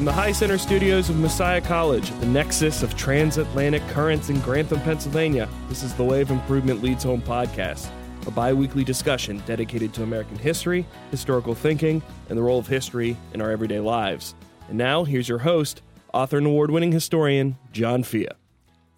[0.00, 4.80] From the High Center studios of Messiah College, the nexus of transatlantic currents in Grantham,
[4.80, 7.90] Pennsylvania, this is the of Improvement Leads Home podcast,
[8.26, 12.00] a bi weekly discussion dedicated to American history, historical thinking,
[12.30, 14.34] and the role of history in our everyday lives.
[14.70, 15.82] And now, here's your host,
[16.14, 18.28] author and award winning historian, John Fea.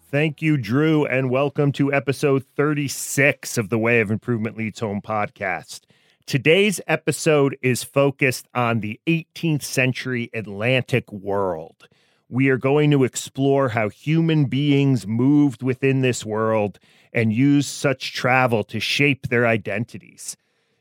[0.09, 5.01] Thank you, Drew, and welcome to episode 36 of the Way of Improvement Leads Home
[5.01, 5.81] podcast.
[6.25, 11.89] Today's episode is focused on the 18th century Atlantic world.
[12.29, 16.79] We are going to explore how human beings moved within this world
[17.11, 20.37] and used such travel to shape their identities.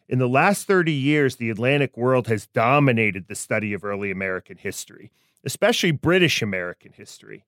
[0.09, 4.57] In the last 30 years, the Atlantic world has dominated the study of early American
[4.57, 5.11] history,
[5.45, 7.45] especially British American history.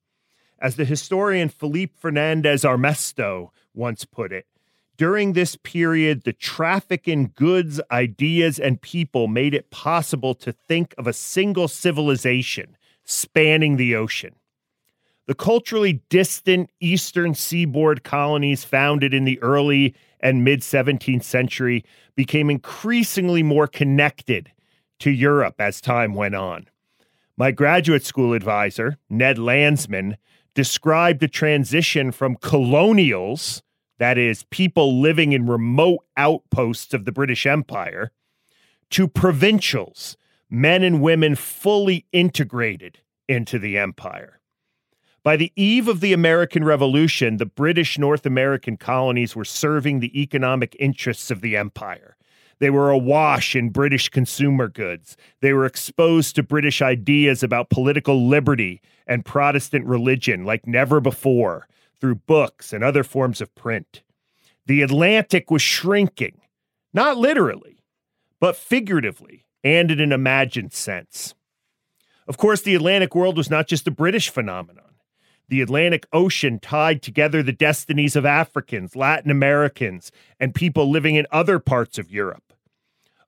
[0.58, 4.46] As the historian Felipe Fernandez Armesto once put it,
[4.96, 10.94] during this period, the traffic in goods, ideas, and people made it possible to think
[10.96, 14.34] of a single civilization spanning the ocean.
[15.26, 21.84] The culturally distant eastern seaboard colonies founded in the early and mid 17th century
[22.14, 24.52] became increasingly more connected
[25.00, 26.66] to Europe as time went on.
[27.36, 30.18] My graduate school advisor, Ned Landsman,
[30.54, 33.62] described the transition from colonials
[33.98, 38.10] that is, people living in remote outposts of the British Empire,
[38.90, 40.16] to provincials,
[40.50, 44.40] men and women fully integrated into the empire.
[45.22, 50.20] By the eve of the American Revolution, the British North American colonies were serving the
[50.20, 52.16] economic interests of the empire.
[52.58, 55.16] They were awash in British consumer goods.
[55.40, 61.68] They were exposed to British ideas about political liberty and Protestant religion like never before
[62.04, 64.02] through books and other forms of print.
[64.66, 66.42] The Atlantic was shrinking,
[66.92, 67.78] not literally,
[68.38, 71.34] but figuratively and in an imagined sense.
[72.28, 74.96] Of course, the Atlantic world was not just a British phenomenon.
[75.48, 81.26] The Atlantic Ocean tied together the destinies of Africans, Latin Americans, and people living in
[81.30, 82.52] other parts of Europe.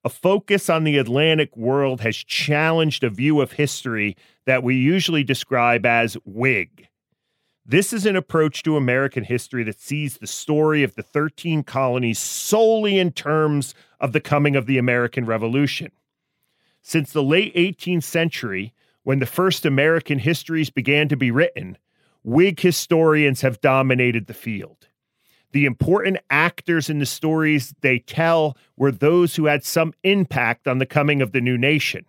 [0.05, 5.25] A focus on the Atlantic world has challenged a view of history that we usually
[5.25, 6.86] describe as Whig
[7.69, 12.19] this is an approach to American history that sees the story of the 13 colonies
[12.19, 15.91] solely in terms of the coming of the American Revolution.
[16.81, 18.73] Since the late 18th century,
[19.03, 21.77] when the first American histories began to be written,
[22.23, 24.89] Whig historians have dominated the field.
[25.51, 30.79] The important actors in the stories they tell were those who had some impact on
[30.79, 32.05] the coming of the new nation.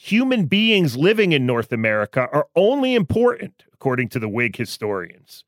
[0.00, 5.42] Human beings living in North America are only important according to the Whig historians,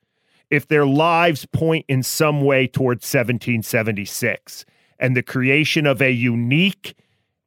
[0.50, 4.64] if their lives point in some way towards 1776
[4.98, 6.96] and the creation of a unique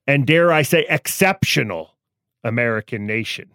[0.08, 1.98] and, dare I say, exceptional
[2.42, 3.52] American nation.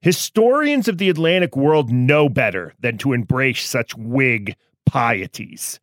[0.00, 4.56] Historians of the Atlantic world know better than to embrace such Whig
[4.86, 5.78] pieties.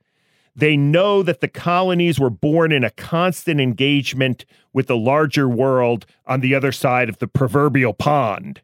[0.55, 6.05] They know that the colonies were born in a constant engagement with the larger world
[6.27, 8.61] on the other side of the proverbial pond.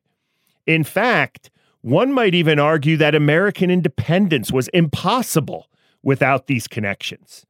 [0.67, 1.49] In fact,
[1.81, 5.67] one might even argue that American independence was impossible
[6.03, 7.45] without these connections.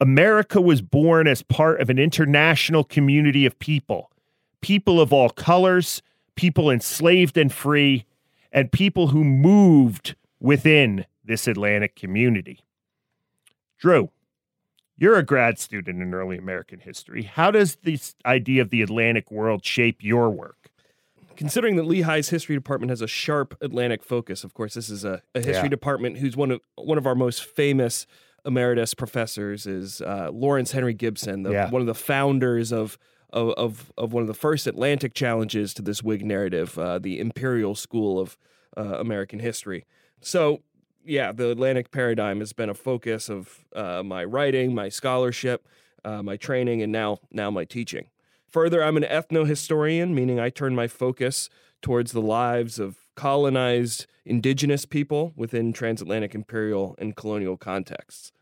[0.00, 4.10] America was born as part of an international community of people,
[4.60, 6.02] people of all colors,
[6.34, 8.04] people enslaved and free,
[8.52, 12.60] and people who moved within this Atlantic community.
[13.78, 14.10] Drew,
[14.96, 17.24] you're a grad student in early American history.
[17.24, 20.70] How does this idea of the Atlantic world shape your work?
[21.36, 25.22] considering that Lehigh's history department has a sharp Atlantic focus, of course, this is a,
[25.34, 25.68] a history yeah.
[25.68, 28.06] department who's one of one of our most famous
[28.44, 31.70] emeritus professors is uh, Lawrence Henry Gipson, the, yeah.
[31.70, 32.98] one of the founders of,
[33.30, 37.20] of, of of one of the first Atlantic challenges to this Whig narrative, uh, the
[37.20, 38.36] Imperial School of
[38.76, 39.84] uh, American History.
[40.20, 40.62] So,
[41.06, 45.66] yeah, the Atlantic paradigm has been a focus of uh, my writing, my scholarship,
[46.04, 48.06] uh, my training, and now now my teaching.
[48.48, 51.50] Further, I'm an ethnohistorian, meaning I turn my focus
[51.82, 58.32] towards the lives of colonized indigenous people within transatlantic imperial and colonial contexts.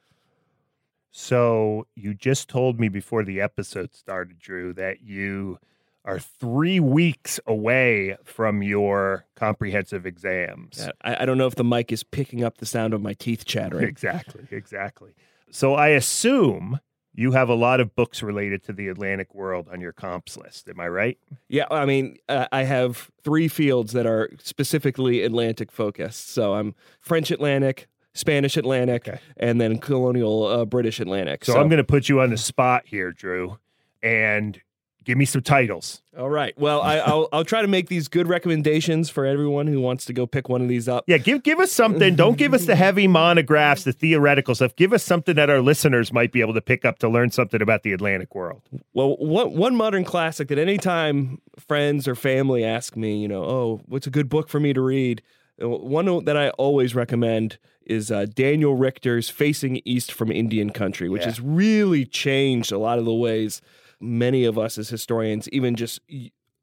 [1.10, 5.58] So, you just told me before the episode started, Drew, that you
[6.04, 10.78] are three weeks away from your comprehensive exams.
[10.78, 13.14] Yeah, I, I, don't know if the mic is picking up the sound of my
[13.14, 13.88] teeth chattering.
[13.94, 15.14] Exactly, exactly.
[15.50, 16.80] So I assume
[17.14, 20.68] you have a lot of books related to the Atlantic world on your comps list.
[20.68, 21.18] Am I right?
[21.48, 26.30] Yeah, I mean, uh, I have three fields that are specifically Atlantic focused.
[26.30, 29.20] So I'm French Atlantic, Spanish Atlantic, okay.
[29.36, 31.44] and then colonial uh, British Atlantic.
[31.44, 33.58] So, so I'm going to put you on the spot here, Drew,
[34.02, 34.60] and
[35.04, 36.00] Give me some titles.
[36.18, 36.58] All right.
[36.58, 40.12] Well, I, will I'll try to make these good recommendations for everyone who wants to
[40.12, 41.04] go pick one of these up.
[41.06, 42.16] Yeah, give give us something.
[42.16, 44.74] Don't give us the heavy monographs, the theoretical stuff.
[44.76, 47.60] Give us something that our listeners might be able to pick up to learn something
[47.60, 48.62] about the Atlantic world.
[48.94, 53.80] Well, one one modern classic that anytime friends or family ask me, you know, oh,
[53.86, 55.22] what's a good book for me to read?
[55.62, 61.08] Uh, one that I always recommend is uh, Daniel Richter's Facing East from Indian Country,
[61.08, 61.28] which yeah.
[61.28, 63.60] has really changed a lot of the ways
[64.00, 66.00] many of us as historians even just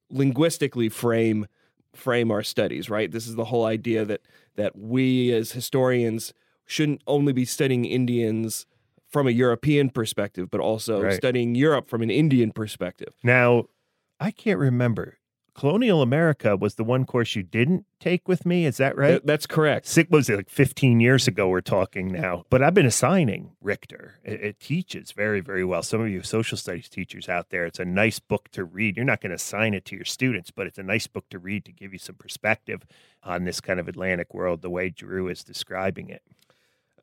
[0.10, 1.48] linguistically frame
[1.94, 3.12] frame our studies right?
[3.12, 4.22] This is the whole idea that
[4.56, 6.34] that we as historians
[6.66, 8.66] shouldn't only be studying indians
[9.08, 11.14] from a european perspective but also right.
[11.14, 13.14] studying europe from an indian perspective.
[13.24, 13.66] Now
[14.20, 15.18] i can't remember
[15.62, 18.66] Colonial America was the one course you didn't take with me.
[18.66, 19.10] Is that right?
[19.10, 19.86] Th- that's correct.
[19.86, 21.50] Six was it like 15 years ago.
[21.50, 24.16] We're talking now, but I've been assigning Richter.
[24.24, 25.84] It, it, teaches very, very well.
[25.84, 28.96] Some of you social studies teachers out there, it's a nice book to read.
[28.96, 31.38] You're not going to assign it to your students, but it's a nice book to
[31.38, 32.82] read to give you some perspective
[33.24, 36.24] on this kind of Atlantic world, the way Drew is describing it.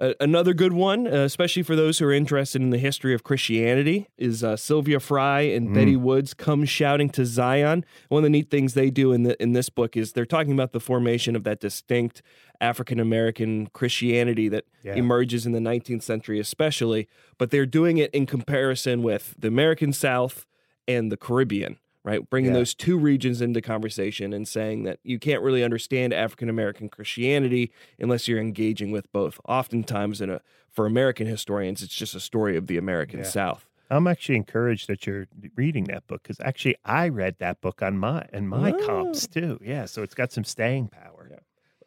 [0.01, 3.25] Uh, another good one, uh, especially for those who are interested in the history of
[3.25, 5.75] Christianity, is uh, Sylvia Frey and mm.
[5.75, 7.85] Betty Wood's come shouting to Zion.
[8.09, 10.53] One of the neat things they do in the in this book is they're talking
[10.53, 12.23] about the formation of that distinct
[12.61, 14.95] African American Christianity that yeah.
[14.95, 17.09] emerges in the 19th century, especially.
[17.37, 20.47] But they're doing it in comparison with the American South
[20.87, 22.29] and the Caribbean right?
[22.31, 22.59] Bringing yeah.
[22.59, 27.71] those two regions into conversation and saying that you can't really understand African American Christianity
[27.99, 29.39] unless you're engaging with both.
[29.47, 30.41] Oftentimes, in a
[30.71, 33.27] for American historians, it's just a story of the American yeah.
[33.27, 33.69] South.
[33.91, 37.99] I'm actually encouraged that you're reading that book because actually I read that book on
[37.99, 38.87] my and my oh.
[38.87, 39.61] comps too.
[39.63, 41.29] Yeah, so it's got some staying power.
[41.31, 41.41] Yeah.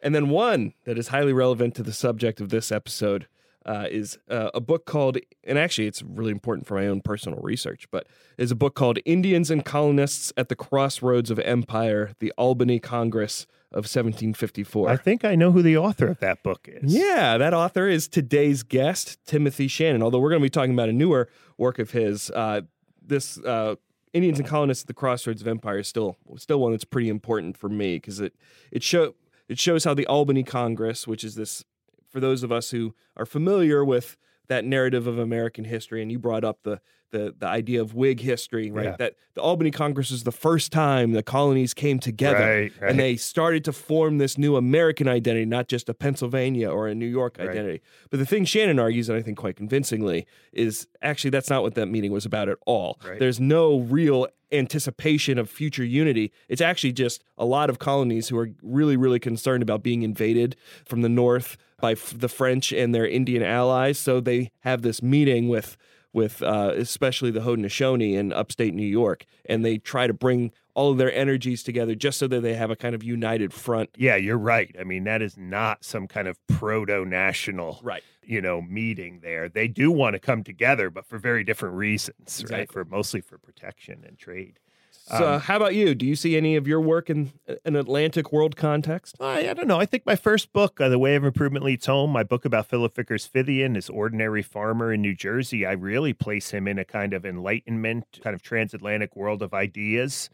[0.04, 3.26] And then one that is highly relevant to the subject of this episode
[3.66, 7.38] uh, is uh, a book called, and actually it's really important for my own personal
[7.40, 8.06] research, but
[8.38, 13.46] is a book called Indians and Colonists at the Crossroads of Empire, the Albany Congress
[13.70, 14.90] of 1754.
[14.90, 16.94] I think I know who the author of that book is.
[16.94, 20.02] Yeah, that author is today's guest, Timothy Shannon.
[20.02, 22.62] Although we're going to be talking about a newer work of his, uh,
[23.00, 23.76] this uh,
[24.12, 27.56] Indians and Colonists at the Crossroads of Empire is still still one that's pretty important
[27.56, 28.34] for me because it
[28.70, 29.14] it show
[29.48, 31.64] it shows how the Albany Congress, which is this
[32.12, 34.16] for those of us who are familiar with
[34.48, 36.80] that narrative of American history, and you brought up the
[37.12, 38.86] the, the idea of Whig history, right?
[38.86, 38.96] Yeah.
[38.98, 42.90] That the Albany Congress is the first time the colonies came together right, right.
[42.90, 46.94] and they started to form this new American identity, not just a Pennsylvania or a
[46.94, 47.70] New York identity.
[47.70, 47.82] Right.
[48.10, 51.74] But the thing Shannon argues, and I think quite convincingly, is actually that's not what
[51.74, 52.98] that meeting was about at all.
[53.18, 56.32] There's no real anticipation of future unity.
[56.48, 60.56] It's actually just a lot of colonies who are really, really concerned about being invaded
[60.84, 63.98] from the north by f- the French and their Indian allies.
[63.98, 65.76] So they have this meeting with
[66.14, 70.92] with uh, especially the Haudenosaunee in upstate New York, and they try to bring all
[70.92, 73.90] of their energies together just so that they have a kind of united front.
[73.96, 74.74] Yeah, you're right.
[74.78, 78.02] I mean, that is not some kind of proto-national, right?
[78.24, 79.48] You know, meeting there.
[79.48, 82.56] They do want to come together, but for very different reasons, exactly.
[82.56, 82.72] right?
[82.72, 84.58] For mostly for protection and trade.
[85.04, 85.94] So, um, how about you?
[85.94, 87.32] Do you see any of your work in
[87.64, 89.16] an Atlantic world context?
[89.20, 89.80] I, I don't know.
[89.80, 92.66] I think my first book, uh, The Way of Improvement Leads Home, my book about
[92.66, 96.84] Philip Vickers Fithian, this ordinary farmer in New Jersey, I really place him in a
[96.84, 100.30] kind of enlightenment, kind of transatlantic world of ideas.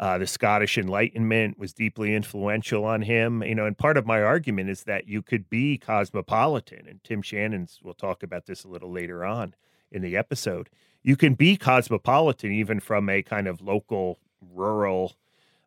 [0.00, 3.42] Uh, the Scottish Enlightenment was deeply influential on him.
[3.42, 7.22] You know, and part of my argument is that you could be cosmopolitan, and Tim
[7.22, 9.54] Shannon's, we'll talk about this a little later on
[9.90, 10.68] in the episode
[11.02, 14.18] you can be cosmopolitan even from a kind of local,
[14.54, 15.14] rural,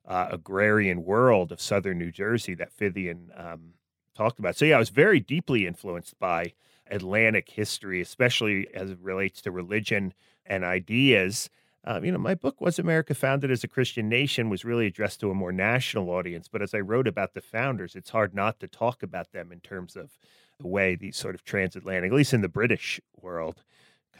[0.05, 3.73] uh, agrarian world of southern New Jersey that Fithian um,
[4.15, 4.55] talked about.
[4.55, 6.53] So, yeah, I was very deeply influenced by
[6.89, 10.13] Atlantic history, especially as it relates to religion
[10.45, 11.49] and ideas.
[11.85, 15.19] Um, you know, my book was America Founded as a Christian Nation was really addressed
[15.21, 16.47] to a more national audience.
[16.47, 19.61] But as I wrote about the founders, it's hard not to talk about them in
[19.61, 20.11] terms of
[20.59, 23.63] the way these sort of transatlantic, at least in the British world,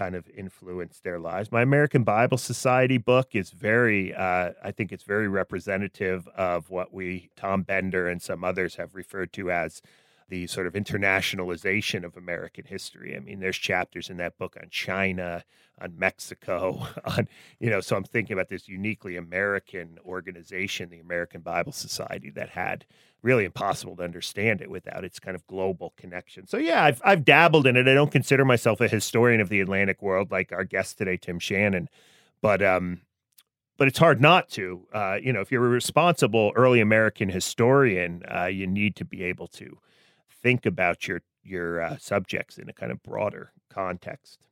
[0.01, 1.51] kind of influenced their lives.
[1.51, 6.91] My American Bible Society book is very, uh, I think it's very representative of what
[6.91, 9.83] we, Tom Bender and some others, have referred to as
[10.31, 13.17] the sort of internationalization of American history.
[13.17, 15.43] I mean, there's chapters in that book on China,
[15.79, 17.27] on Mexico, on,
[17.59, 22.47] you know, so I'm thinking about this uniquely American organization, the American Bible Society, that
[22.47, 22.85] had
[23.21, 26.47] really impossible to understand it without its kind of global connection.
[26.47, 27.89] So yeah, I've I've dabbled in it.
[27.89, 31.39] I don't consider myself a historian of the Atlantic world like our guest today, Tim
[31.39, 31.89] Shannon,
[32.41, 33.01] but um,
[33.77, 34.87] but it's hard not to.
[34.93, 39.23] Uh, you know, if you're a responsible early American historian, uh, you need to be
[39.23, 39.77] able to
[40.41, 44.45] think about your your uh, subjects in a kind of broader context.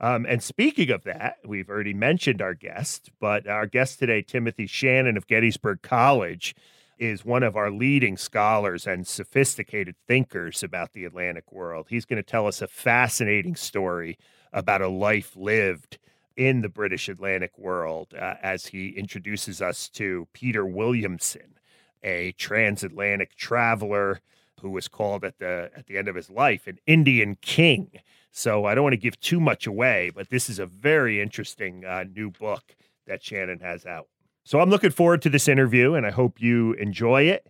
[0.00, 4.66] Um, and speaking of that, we've already mentioned our guest, but our guest today, Timothy
[4.66, 6.54] Shannon of Gettysburg College,
[6.98, 11.86] is one of our leading scholars and sophisticated thinkers about the Atlantic world.
[11.88, 14.18] He's going to tell us a fascinating story
[14.52, 15.98] about a life lived
[16.36, 21.58] in the British Atlantic world uh, as he introduces us to Peter Williamson,
[22.02, 24.20] a transatlantic traveler
[24.60, 27.90] who was called at the at the end of his life an Indian king.
[28.30, 31.84] So I don't want to give too much away, but this is a very interesting
[31.84, 34.08] uh, new book that Shannon has out.
[34.44, 37.48] So I'm looking forward to this interview, and I hope you enjoy it.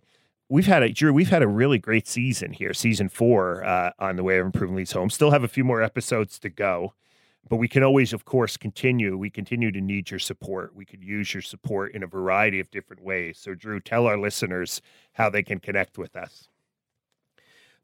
[0.49, 1.13] We've had a Drew.
[1.13, 4.75] We've had a really great season here, season four uh, on the way of improving
[4.75, 5.09] leads home.
[5.09, 6.93] Still have a few more episodes to go,
[7.49, 9.17] but we can always, of course, continue.
[9.17, 10.73] We continue to need your support.
[10.73, 13.37] We could use your support in a variety of different ways.
[13.37, 14.81] So, Drew, tell our listeners
[15.13, 16.47] how they can connect with us.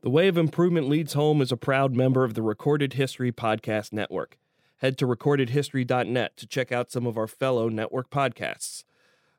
[0.03, 3.93] The Way of Improvement Leads Home is a proud member of the Recorded History Podcast
[3.93, 4.38] Network.
[4.79, 8.83] Head to recordedhistory.net to check out some of our fellow network podcasts.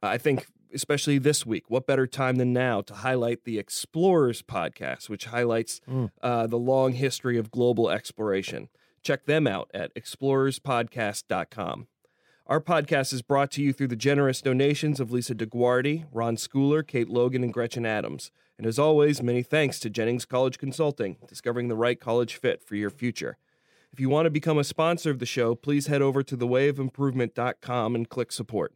[0.02, 5.10] I think, especially this week, what better time than now to highlight the Explorers podcast,
[5.10, 6.10] which highlights mm.
[6.22, 8.70] uh, the long history of global exploration.
[9.02, 11.88] Check them out at explorerspodcast.com.
[12.46, 16.86] Our podcast is brought to you through the generous donations of Lisa DeGuardi, Ron Schooler,
[16.86, 18.30] Kate Logan, and Gretchen Adams.
[18.58, 22.76] And as always, many thanks to Jennings College Consulting, discovering the right college fit for
[22.76, 23.38] your future.
[23.94, 27.94] If you want to become a sponsor of the show, please head over to thewayofimprovement.com
[27.94, 28.74] and click support.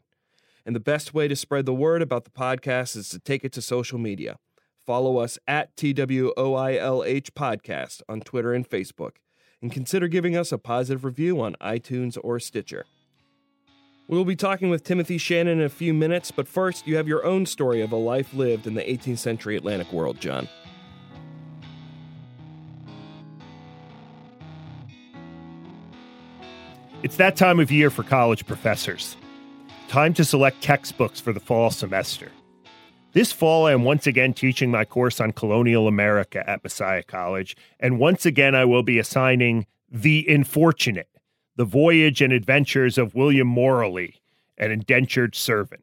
[0.65, 3.53] And the best way to spread the word about the podcast is to take it
[3.53, 4.39] to social media.
[4.87, 9.17] Follow us at TWOILH Podcast on Twitter and Facebook,
[9.61, 12.87] and consider giving us a positive review on iTunes or Stitcher.
[14.11, 17.27] We'll be talking with Timothy Shannon in a few minutes, but first, you have your
[17.27, 20.49] own story of a life lived in the 18th century Atlantic world, John.
[27.03, 29.15] It's that time of year for college professors.
[29.88, 32.33] Time to select textbooks for the fall semester.
[33.12, 37.59] This fall, I am once again teaching my course on colonial America at Messiah College,
[37.79, 41.09] and once again, I will be assigning The Unfortunate
[41.59, 44.23] the Voyage and Adventures of William Moraley,
[44.57, 45.83] an indentured servant.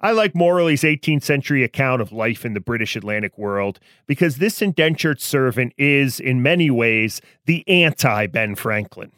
[0.00, 4.60] I like Moraley's 18th century account of life in the British Atlantic world because this
[4.60, 9.12] indentured servant is, in many ways, the anti Ben Franklin.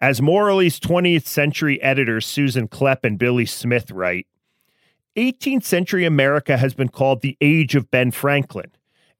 [0.00, 4.28] As Moraley's 20th century editors Susan Klepp and Billy Smith write,
[5.16, 8.70] 18th century America has been called the age of Ben Franklin,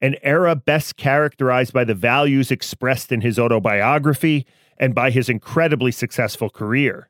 [0.00, 4.46] an era best characterized by the values expressed in his autobiography
[4.78, 7.08] and by his incredibly successful career.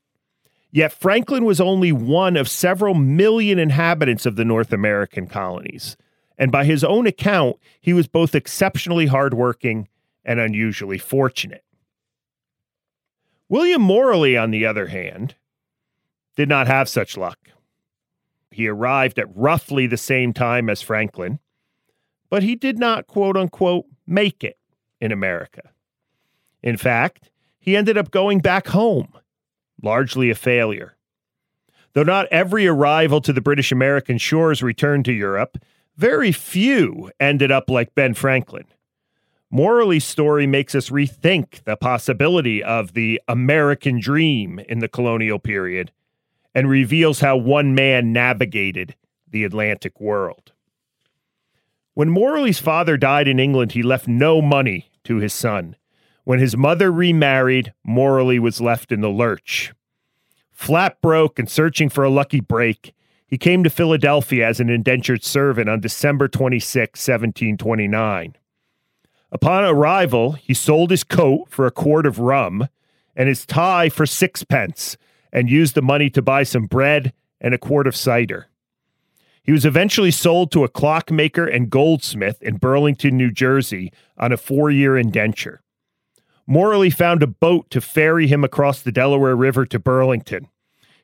[0.70, 5.96] Yet Franklin was only one of several million inhabitants of the North American colonies,
[6.38, 9.88] and by his own account, he was both exceptionally hardworking
[10.24, 11.64] and unusually fortunate.
[13.48, 15.36] William Moraley, on the other hand,
[16.34, 17.38] did not have such luck.
[18.50, 21.38] He arrived at roughly the same time as Franklin,
[22.28, 24.58] but he did not, quote unquote, make it
[25.00, 25.70] in America.
[26.62, 27.30] In fact,
[27.66, 29.12] he ended up going back home,
[29.82, 30.96] largely a failure.
[31.92, 35.58] Though not every arrival to the British American shores returned to Europe,
[35.96, 38.66] very few ended up like Ben Franklin.
[39.50, 45.90] Moraley's story makes us rethink the possibility of the American dream in the colonial period
[46.54, 48.94] and reveals how one man navigated
[49.28, 50.52] the Atlantic world.
[51.94, 55.76] When Moraley's father died in England, he left no money to his son.
[56.26, 59.72] When his mother remarried, Moraley was left in the lurch.
[60.50, 62.92] Flat broke and searching for a lucky break,
[63.28, 68.34] he came to Philadelphia as an indentured servant on December 26, 1729.
[69.30, 72.66] Upon arrival, he sold his coat for a quart of rum
[73.14, 74.96] and his tie for sixpence
[75.32, 78.48] and used the money to buy some bread and a quart of cider.
[79.44, 84.36] He was eventually sold to a clockmaker and goldsmith in Burlington, New Jersey on a
[84.36, 85.62] four year indenture.
[86.46, 90.48] Moraley found a boat to ferry him across the Delaware River to Burlington.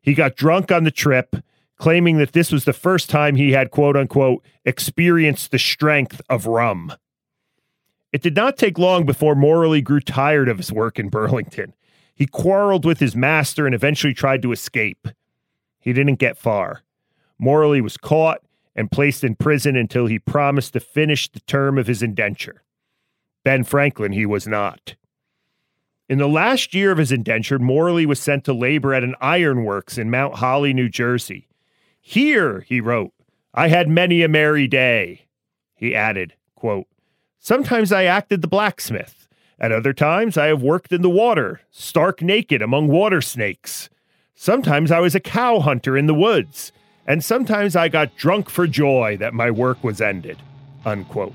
[0.01, 1.37] He got drunk on the trip,
[1.77, 6.47] claiming that this was the first time he had, quote unquote, experienced the strength of
[6.47, 6.93] rum.
[8.13, 11.75] It did not take long before Moraley grew tired of his work in Burlington.
[12.15, 15.09] He quarreled with his master and eventually tried to escape.
[15.81, 16.83] He didn't get far.
[17.39, 18.43] Moraley was caught
[18.77, 22.63] and placed in prison until he promised to finish the term of his indenture.
[23.45, 24.95] Ben Franklin, he was not.
[26.13, 29.97] In the last year of his indenture, Moraley was sent to labor at an ironworks
[29.97, 31.49] in Mount Holly, New Jersey.
[32.03, 33.15] Here, he wrote,
[33.55, 35.23] I had many a merry day.
[35.75, 36.87] He added, quote,
[37.39, 39.27] Sometimes I acted the blacksmith,
[39.59, 43.89] At other times, I have worked in the water, stark naked among water snakes.
[44.35, 46.73] Sometimes I was a cow hunter in the woods,
[47.07, 50.37] and sometimes I got drunk for joy that my work was ended.
[50.85, 51.33] Unquote.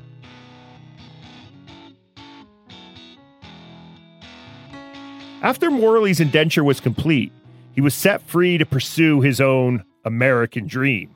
[5.41, 7.31] After Moraley's indenture was complete,
[7.71, 11.15] he was set free to pursue his own American dream.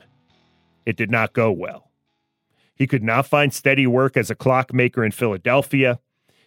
[0.86, 1.90] It did not go well.
[2.76, 5.98] He could not find steady work as a clockmaker in Philadelphia.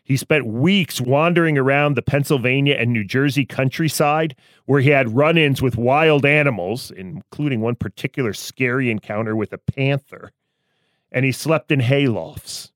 [0.05, 5.37] He spent weeks wandering around the Pennsylvania and New Jersey countryside where he had run
[5.37, 10.31] ins with wild animals, including one particular scary encounter with a panther.
[11.11, 12.71] And he slept in haylofts.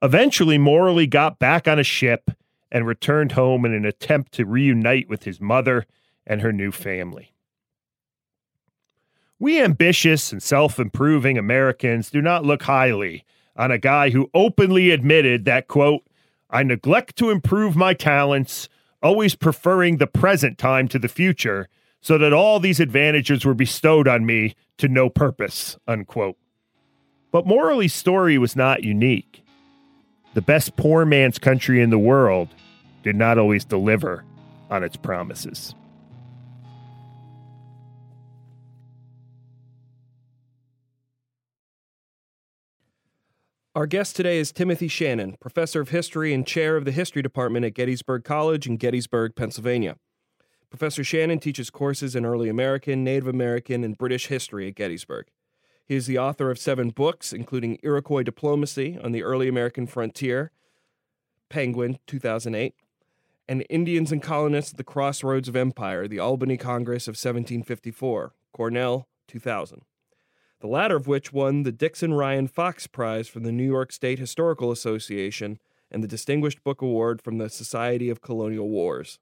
[0.00, 2.30] Eventually, Moraley got back on a ship
[2.72, 5.84] and returned home in an attempt to reunite with his mother
[6.26, 7.34] and her new family.
[9.38, 13.24] We ambitious and self improving Americans do not look highly
[13.54, 16.02] on a guy who openly admitted that, quote,
[16.48, 18.68] I neglect to improve my talents,
[19.02, 21.68] always preferring the present time to the future,
[22.00, 26.36] so that all these advantages were bestowed on me to no purpose, unquote.
[27.30, 29.44] But Moraley's story was not unique.
[30.34, 32.48] The best poor man's country in the world
[33.02, 34.24] did not always deliver
[34.70, 35.74] on its promises.
[43.74, 47.64] Our guest today is Timothy Shannon, professor of history and chair of the history department
[47.64, 49.96] at Gettysburg College in Gettysburg, Pennsylvania.
[50.68, 55.26] Professor Shannon teaches courses in early American, Native American, and British history at Gettysburg.
[55.86, 60.50] He is the author of seven books, including Iroquois Diplomacy on the Early American Frontier,
[61.48, 62.74] Penguin, 2008,
[63.48, 69.08] and Indians and Colonists at the Crossroads of Empire, the Albany Congress of 1754, Cornell,
[69.28, 69.82] 2000
[70.62, 74.20] the latter of which won the Dixon Ryan Fox Prize from the New York State
[74.20, 75.58] Historical Association
[75.90, 79.18] and the Distinguished Book Award from the Society of Colonial Wars.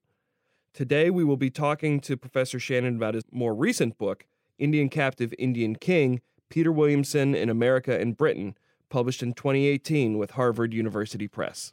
[0.74, 4.26] Today, we will be talking to Professor Shannon about his more recent book,
[4.58, 8.54] Indian Captive, Indian King Peter Williamson in America and Britain,
[8.90, 11.72] published in 2018 with Harvard University Press.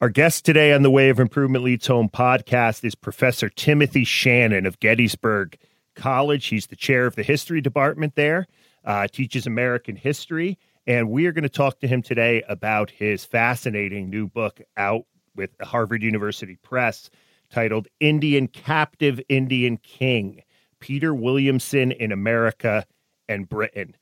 [0.00, 4.64] Our guest today on the Way of Improvement Leads Home podcast is Professor Timothy Shannon
[4.64, 5.58] of Gettysburg
[5.94, 6.46] College.
[6.46, 8.46] He's the chair of the history department there
[8.82, 10.58] uh, teaches American history.
[10.86, 15.04] And we are going to talk to him today about his fascinating new book out
[15.36, 17.10] with Harvard University Press
[17.50, 20.42] titled Indian Captive Indian King
[20.78, 22.86] Peter Williamson in America
[23.28, 23.94] and Britain.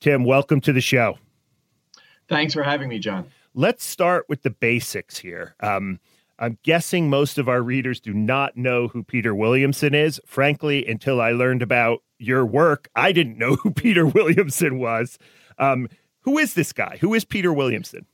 [0.00, 1.16] Tim, welcome to the show.
[2.28, 3.30] Thanks for having me, John.
[3.54, 5.56] Let's start with the basics here.
[5.60, 5.98] Um,
[6.38, 10.20] I'm guessing most of our readers do not know who Peter Williamson is.
[10.24, 15.18] Frankly, until I learned about your work, I didn't know who Peter Williamson was.
[15.58, 15.88] Um,
[16.20, 16.98] who is this guy?
[17.00, 18.06] Who is Peter Williamson?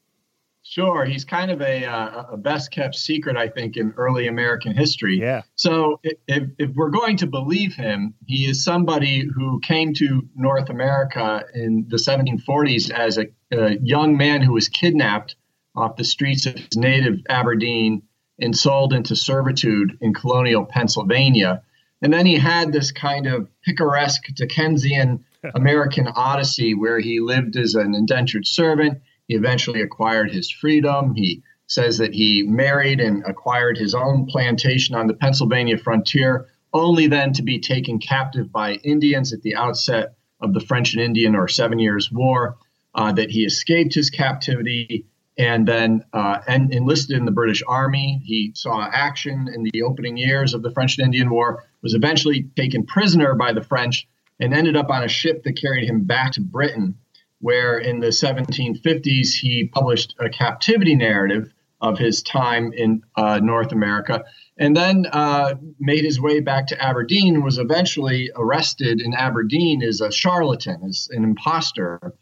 [0.69, 4.75] Sure, he's kind of a, uh, a best kept secret, I think, in early American
[4.75, 5.21] history.
[5.21, 5.43] Yeah.
[5.55, 10.69] So, if, if we're going to believe him, he is somebody who came to North
[10.69, 15.37] America in the 1740s as a, a young man who was kidnapped
[15.77, 18.03] off the streets of his native Aberdeen
[18.41, 21.63] and sold into servitude in colonial Pennsylvania.
[22.03, 25.25] And then he had this kind of picaresque Dickensian
[25.55, 29.01] American odyssey where he lived as an indentured servant.
[29.29, 31.15] He eventually acquired his freedom.
[31.15, 37.07] He says that he married and acquired his own plantation on the Pennsylvania frontier, only
[37.07, 41.35] then to be taken captive by Indians at the outset of the French and Indian
[41.35, 42.57] or Seven Years' War.
[42.95, 45.05] Uh, that he escaped his captivity
[45.37, 48.23] and then uh, and enlisted in the British Army.
[48.25, 52.45] He saw action in the opening years of the French and Indian War, was eventually
[52.57, 54.09] taken prisoner by the French,
[54.41, 56.97] and ended up on a ship that carried him back to Britain,
[57.41, 63.73] where in the 1750s he published a captivity narrative of his time in uh, North
[63.73, 64.25] America,
[64.59, 70.01] and then uh, made his way back to Aberdeen, was eventually arrested in Aberdeen as
[70.01, 72.15] a charlatan, as an impostor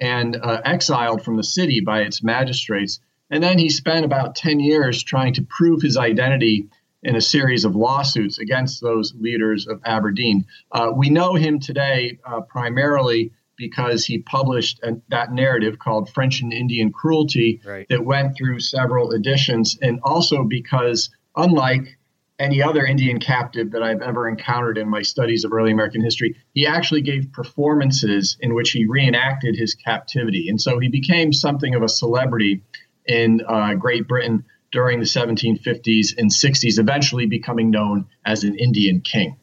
[0.00, 3.00] and uh, exiled from the city by its magistrates.
[3.30, 6.68] And then he spent about 10 years trying to prove his identity
[7.02, 10.46] in a series of lawsuits against those leaders of Aberdeen.
[10.70, 16.40] Uh, we know him today uh, primarily because he published a, that narrative called French
[16.40, 17.86] and Indian Cruelty right.
[17.88, 21.98] that went through several editions, and also because, unlike
[22.38, 26.36] any other Indian captive that I've ever encountered in my studies of early American history.
[26.54, 30.48] He actually gave performances in which he reenacted his captivity.
[30.48, 32.62] And so he became something of a celebrity
[33.06, 39.02] in uh, Great Britain during the 1750s and 60s, eventually becoming known as an Indian
[39.02, 39.36] king.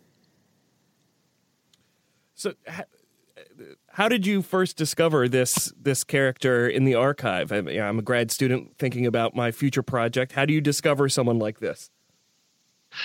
[2.34, 2.54] So,
[4.00, 7.52] how did you first discover this this character in the archive?
[7.52, 10.32] I, am a grad student thinking about my future project.
[10.32, 11.92] How do you discover someone like this?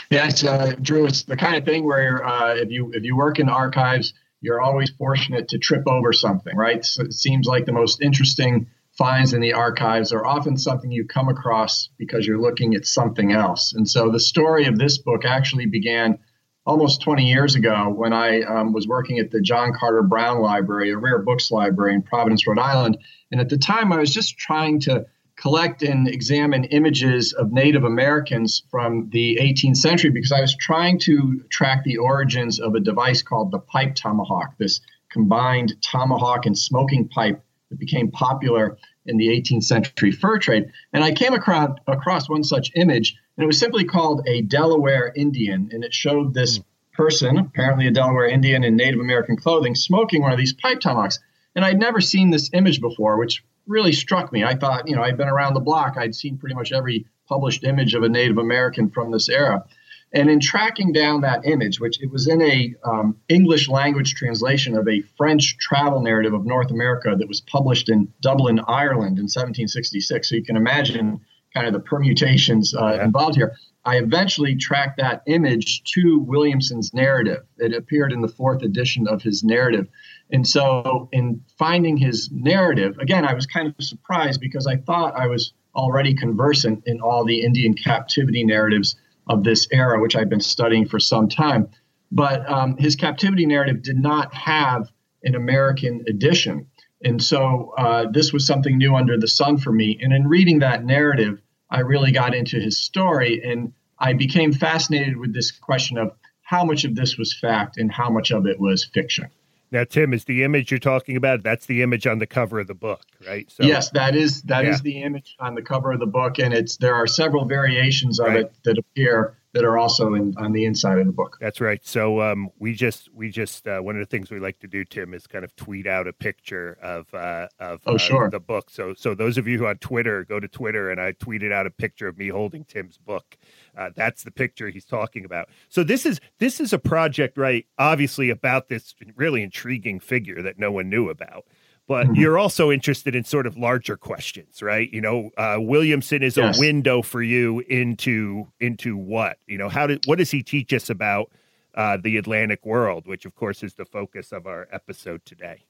[0.08, 1.04] Yeah, it's, uh, Drew.
[1.06, 4.60] It's the kind of thing where uh, if you if you work in archives, you're
[4.60, 6.84] always fortunate to trip over something, right?
[6.84, 11.04] So it seems like the most interesting finds in the archives are often something you
[11.04, 13.72] come across because you're looking at something else.
[13.72, 16.20] And so the story of this book actually began
[16.66, 20.92] almost 20 years ago when I um, was working at the John Carter Brown Library,
[20.92, 22.98] a rare books library in Providence, Rhode Island.
[23.30, 27.84] And at the time, I was just trying to collect and examine images of Native
[27.84, 32.80] Americans from the 18th century because I was trying to track the origins of a
[32.80, 39.16] device called the pipe tomahawk, this combined tomahawk and smoking pipe that became popular in
[39.16, 40.70] the 18th century fur trade.
[40.92, 45.12] And I came across, across one such image, and it was simply called a Delaware
[45.14, 46.64] Indian, and it showed this mm.
[46.92, 51.18] person, apparently a Delaware Indian in Native American clothing, smoking one of these pipe tomahawks.
[51.56, 54.44] And I'd never seen this image before, which really struck me.
[54.44, 55.96] I thought, you know, I'd been around the block.
[55.96, 59.64] I'd seen pretty much every published image of a Native American from this era.
[60.12, 64.76] And in tracking down that image, which it was in a um, English language translation
[64.76, 69.24] of a French travel narrative of North America that was published in Dublin, Ireland in
[69.24, 70.28] 1766.
[70.28, 71.20] So you can imagine
[71.54, 73.04] kind of the permutations uh, yeah.
[73.04, 73.54] involved here.
[73.86, 77.42] I eventually tracked that image to Williamson's narrative.
[77.58, 79.88] It appeared in the fourth edition of his narrative.
[80.32, 85.14] And so, in finding his narrative, again, I was kind of surprised because I thought
[85.14, 88.96] I was already conversant in all the Indian captivity narratives
[89.28, 91.68] of this era, which I've been studying for some time.
[92.10, 94.90] But um, his captivity narrative did not have
[95.24, 96.66] an American edition.
[97.02, 99.98] And so, uh, this was something new under the sun for me.
[100.00, 101.42] And in reading that narrative,
[101.74, 106.64] I really got into his story and I became fascinated with this question of how
[106.64, 109.28] much of this was fact and how much of it was fiction.
[109.72, 111.42] Now, Tim, is the image you're talking about?
[111.42, 113.50] That's the image on the cover of the book, right?
[113.50, 114.70] So, yes, that is that yeah.
[114.70, 118.20] is the image on the cover of the book, and it's there are several variations
[118.20, 118.40] of right.
[118.42, 121.38] it that appear that are also in, on the inside of the book.
[121.40, 121.80] That's right.
[121.86, 124.84] So um, we just we just uh, one of the things we like to do,
[124.84, 128.30] Tim, is kind of tweet out a picture of uh, of oh, uh, sure.
[128.30, 128.68] the book.
[128.68, 131.52] So so those of you who are on Twitter, go to Twitter, and I tweeted
[131.52, 133.38] out a picture of me holding Tim's book.
[133.76, 135.48] Uh, that's the picture he's talking about.
[135.68, 137.64] So this is this is a project, right?
[137.78, 141.46] Obviously about this really intriguing figure that no one knew about.
[141.86, 142.14] But mm-hmm.
[142.14, 144.90] you're also interested in sort of larger questions, right?
[144.90, 146.56] You know, uh, Williamson is yes.
[146.56, 149.38] a window for you into into what?
[149.46, 151.30] You know, how did what does he teach us about
[151.74, 155.66] uh, the Atlantic world, which of course is the focus of our episode today?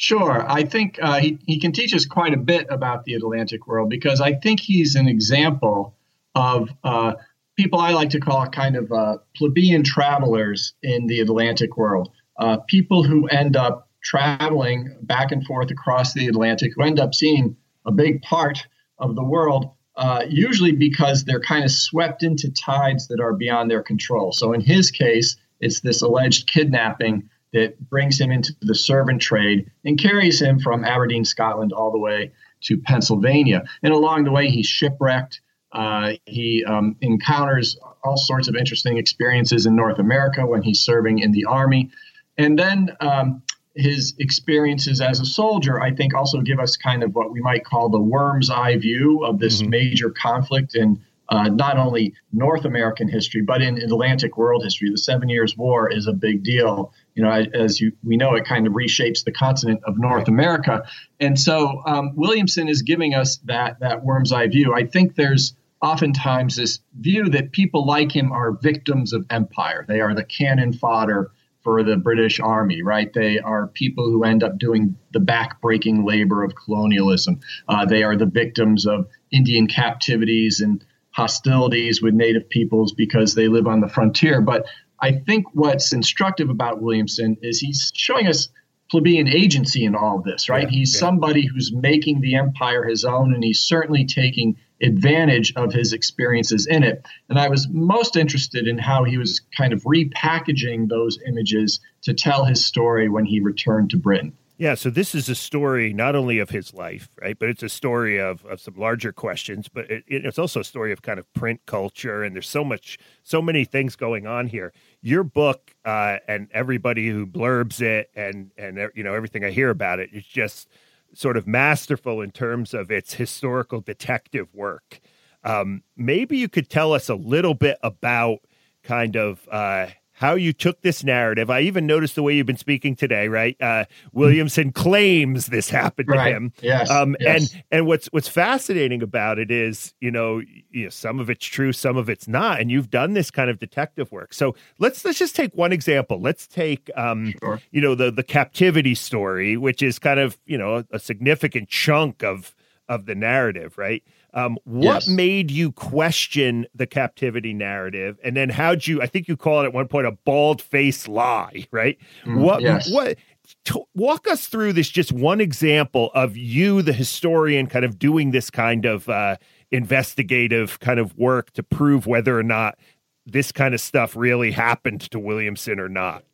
[0.00, 0.50] Sure.
[0.50, 3.90] I think uh, he, he can teach us quite a bit about the Atlantic world
[3.90, 5.94] because I think he's an example
[6.34, 7.14] of uh,
[7.54, 12.56] people I like to call kind of uh, plebeian travelers in the Atlantic world, uh,
[12.66, 17.56] people who end up traveling back and forth across the Atlantic, who end up seeing
[17.86, 18.66] a big part
[18.98, 23.70] of the world, uh, usually because they're kind of swept into tides that are beyond
[23.70, 24.32] their control.
[24.32, 29.70] So in his case, it's this alleged kidnapping that brings him into the servant trade
[29.84, 32.32] and carries him from Aberdeen, Scotland, all the way
[32.62, 33.64] to Pennsylvania.
[33.82, 35.40] And along the way, he's shipwrecked.
[35.72, 41.18] Uh, he um, encounters all sorts of interesting experiences in North America when he's serving
[41.18, 41.90] in the army.
[42.38, 43.42] And then um,
[43.74, 47.64] his experiences as a soldier, I think, also give us kind of what we might
[47.64, 49.70] call the worm's eye view of this mm-hmm.
[49.70, 54.90] major conflict in uh, not only North American history, but in Atlantic world history.
[54.90, 56.92] The Seven Years' War is a big deal.
[57.14, 60.82] You know, as you we know, it kind of reshapes the continent of North America.
[61.20, 64.74] And so um, Williamson is giving us that that worm's eye view.
[64.74, 69.84] I think there's oftentimes this view that people like him are victims of empire.
[69.86, 71.30] They are the cannon fodder
[71.62, 73.12] for the British Army, right?
[73.12, 77.40] They are people who end up doing the back-breaking labor of colonialism.
[77.68, 83.48] Uh, they are the victims of Indian captivities and hostilities with native peoples because they
[83.48, 84.40] live on the frontier.
[84.40, 84.66] But
[85.00, 88.48] I think what's instructive about Williamson is he's showing us
[88.90, 90.64] plebeian agency in all of this, right?
[90.64, 91.00] Yeah, he's yeah.
[91.00, 96.66] somebody who's making the empire his own, and he's certainly taking advantage of his experiences
[96.66, 97.06] in it.
[97.28, 102.14] And I was most interested in how he was kind of repackaging those images to
[102.14, 104.32] tell his story when he returned to Britain.
[104.60, 107.68] Yeah, so this is a story not only of his life, right, but it's a
[107.70, 111.32] story of, of some larger questions, but it, it's also a story of kind of
[111.32, 114.74] print culture, and there's so much, so many things going on here.
[115.00, 119.70] Your book uh, and everybody who blurbs it, and and you know everything I hear
[119.70, 120.68] about it, it's just
[121.14, 125.00] sort of masterful in terms of its historical detective work.
[125.42, 128.40] Um, maybe you could tell us a little bit about
[128.82, 129.88] kind of uh,
[130.20, 131.48] how you took this narrative.
[131.48, 133.56] I even noticed the way you've been speaking today, right?
[133.58, 136.34] Uh, Williamson claims this happened to right.
[136.34, 136.52] him.
[136.60, 137.54] Yes, um, yes.
[137.54, 141.46] And and what's what's fascinating about it is, you know, you know, some of it's
[141.46, 144.34] true, some of it's not, and you've done this kind of detective work.
[144.34, 146.20] So let's let's just take one example.
[146.20, 147.62] Let's take, um, sure.
[147.70, 151.70] you know, the the captivity story, which is kind of you know a, a significant
[151.70, 152.54] chunk of
[152.90, 154.02] of the narrative, right?
[154.32, 155.08] Um, what yes.
[155.08, 159.02] made you question the captivity narrative, and then how'd you?
[159.02, 161.98] I think you call it at one point a bald face lie, right?
[162.24, 162.62] Mm, what?
[162.62, 162.90] Yes.
[162.90, 163.16] What?
[163.64, 164.88] T- walk us through this.
[164.88, 169.36] Just one example of you, the historian, kind of doing this kind of uh,
[169.70, 172.78] investigative kind of work to prove whether or not
[173.26, 176.24] this kind of stuff really happened to Williamson or not.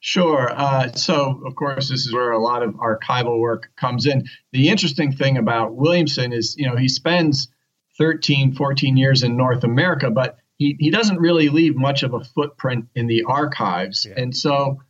[0.00, 0.50] Sure.
[0.50, 4.24] Uh, so, of course, this is where a lot of archival work comes in.
[4.52, 7.48] The interesting thing about Williamson is, you know, he spends
[7.98, 12.24] 13, 14 years in North America, but he, he doesn't really leave much of a
[12.24, 14.06] footprint in the archives.
[14.08, 14.22] Yeah.
[14.22, 14.80] And so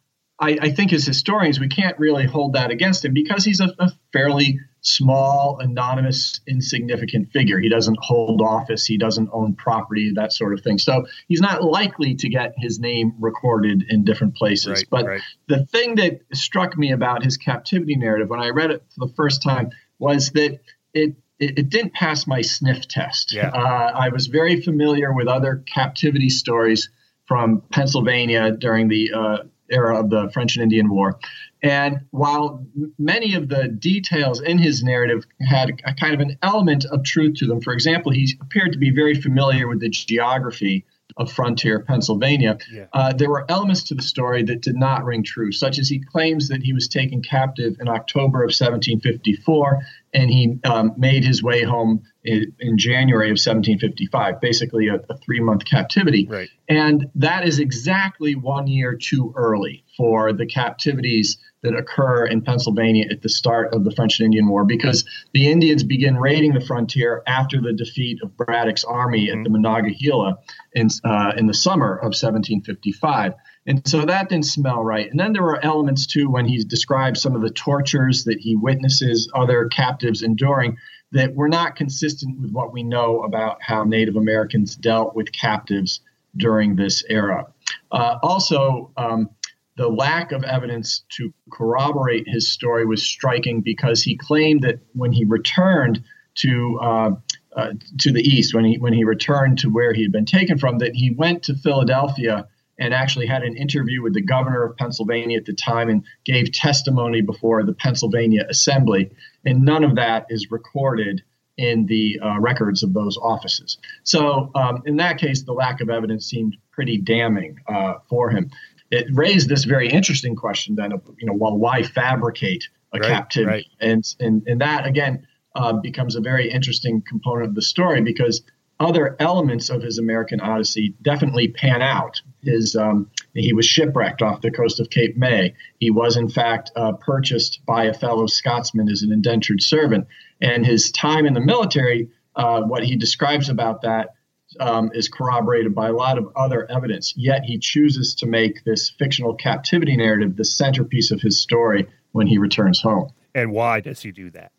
[0.41, 3.75] I, I, think as historians, we can't really hold that against him because he's a,
[3.79, 7.61] a fairly small, anonymous, insignificant figure.
[7.61, 10.79] He doesn't hold office, he doesn't own property, that sort of thing.
[10.79, 14.69] So he's not likely to get his name recorded in different places.
[14.69, 15.23] Right, but right.
[15.49, 19.13] the thing that struck me about his captivity narrative when I read it for the
[19.15, 20.61] first time was that
[20.95, 23.33] it it, it didn't pass my sniff test.
[23.33, 23.49] Yeah.
[23.49, 26.91] Uh, I was very familiar with other captivity stories
[27.25, 29.39] from Pennsylvania during the uh,
[29.71, 31.19] era of the French and Indian War.
[31.63, 32.67] And while
[32.99, 37.37] many of the details in his narrative had a kind of an element of truth
[37.39, 41.81] to them, for example, he appeared to be very familiar with the geography of frontier
[41.81, 42.87] Pennsylvania, yeah.
[42.93, 45.99] uh, there were elements to the story that did not ring true, such as he
[45.99, 49.81] claims that he was taken captive in October of 1754
[50.13, 55.17] and he um, made his way home in, in, January of 1755, basically a, a
[55.19, 56.27] three month captivity.
[56.29, 56.49] Right.
[56.69, 63.07] And that is exactly one year too early for the captivities that occur in Pennsylvania
[63.11, 66.61] at the start of the French and Indian War because the Indians begin raiding the
[66.61, 69.41] frontier after the defeat of Braddock's army mm-hmm.
[69.41, 70.39] at the Monongahela
[70.73, 73.35] in, uh, in the summer of 1755.
[73.67, 75.11] And so that didn't smell right.
[75.11, 78.57] And then there were elements too when he describes some of the tortures that he
[78.57, 80.77] witnesses other captives enduring
[81.13, 86.01] that were not consistent with what we know about how Native Americans dealt with captives
[86.37, 87.47] during this era.
[87.91, 89.29] Uh, also, um,
[89.77, 95.13] the lack of evidence to corroborate his story was striking because he claimed that when
[95.13, 96.03] he returned
[96.37, 97.11] to uh,
[97.57, 100.59] uh, to the east, when he when he returned to where he had been taken
[100.59, 102.47] from, that he went to Philadelphia
[102.81, 106.51] and actually had an interview with the governor of Pennsylvania at the time and gave
[106.53, 109.11] testimony before the Pennsylvania Assembly,
[109.45, 111.23] and none of that is recorded
[111.57, 113.77] in the uh, records of those offices.
[114.03, 118.51] So, um, in that case, the lack of evidence seemed pretty damning uh, for him
[118.91, 123.09] it raised this very interesting question then of you know well why fabricate a right,
[123.09, 123.67] captivity right.
[123.81, 128.43] and and and that again uh, becomes a very interesting component of the story because
[128.79, 132.23] other elements of his American Odyssey definitely pan out.
[132.43, 135.55] His um, he was shipwrecked off the coast of Cape May.
[135.79, 140.07] He was in fact uh, purchased by a fellow Scotsman as an indentured servant,
[140.41, 142.09] and his time in the military.
[142.37, 144.15] Uh, what he describes about that
[144.59, 147.13] um, is corroborated by a lot of other evidence.
[147.17, 152.27] Yet he chooses to make this fictional captivity narrative the centerpiece of his story when
[152.27, 153.11] he returns home.
[153.35, 154.53] And why does he do that?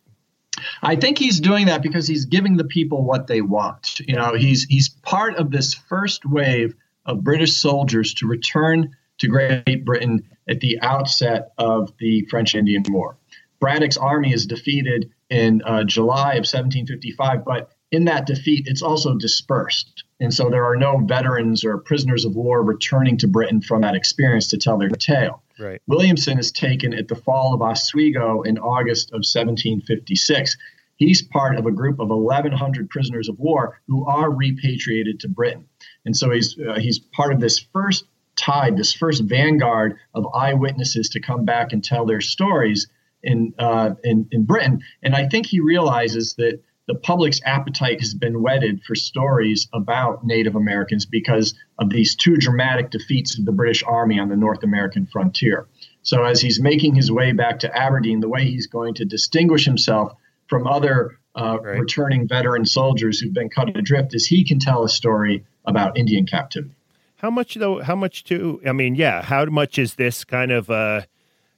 [0.82, 4.00] I think he's doing that because he's giving the people what they want.
[4.00, 9.28] You know, he's he's part of this first wave of British soldiers to return to
[9.28, 13.18] Great Britain at the outset of the French Indian War.
[13.60, 19.16] Braddock's army is defeated in uh, July of 1755, but in that defeat, it's also
[19.16, 20.04] dispersed.
[20.20, 23.96] And so there are no veterans or prisoners of war returning to Britain from that
[23.96, 25.44] experience to tell their tale.
[25.60, 25.82] Right.
[25.88, 30.58] Williamson is taken at the fall of Oswego in August of 1756.
[30.96, 35.68] He's part of a group of 1,100 prisoners of war who are repatriated to Britain.
[36.06, 41.10] And so he's, uh, he's part of this first tide, this first vanguard of eyewitnesses
[41.10, 42.88] to come back and tell their stories
[43.24, 44.82] in, uh, in, in Britain.
[45.04, 50.26] And I think he realizes that the public's appetite has been whetted for stories about
[50.26, 54.64] Native Americans because of these two dramatic defeats of the British Army on the North
[54.64, 55.68] American frontier.
[56.02, 59.64] So, as he's making his way back to Aberdeen, the way he's going to distinguish
[59.64, 60.14] himself
[60.48, 61.80] from other uh, right.
[61.80, 66.26] returning veteran soldiers who've been cut adrift is he can tell a story about Indian
[66.26, 66.76] captivity.
[67.18, 67.82] How much, though?
[67.82, 68.62] How much, too?
[68.66, 70.70] I mean, yeah, how much is this kind of.
[70.70, 71.02] Uh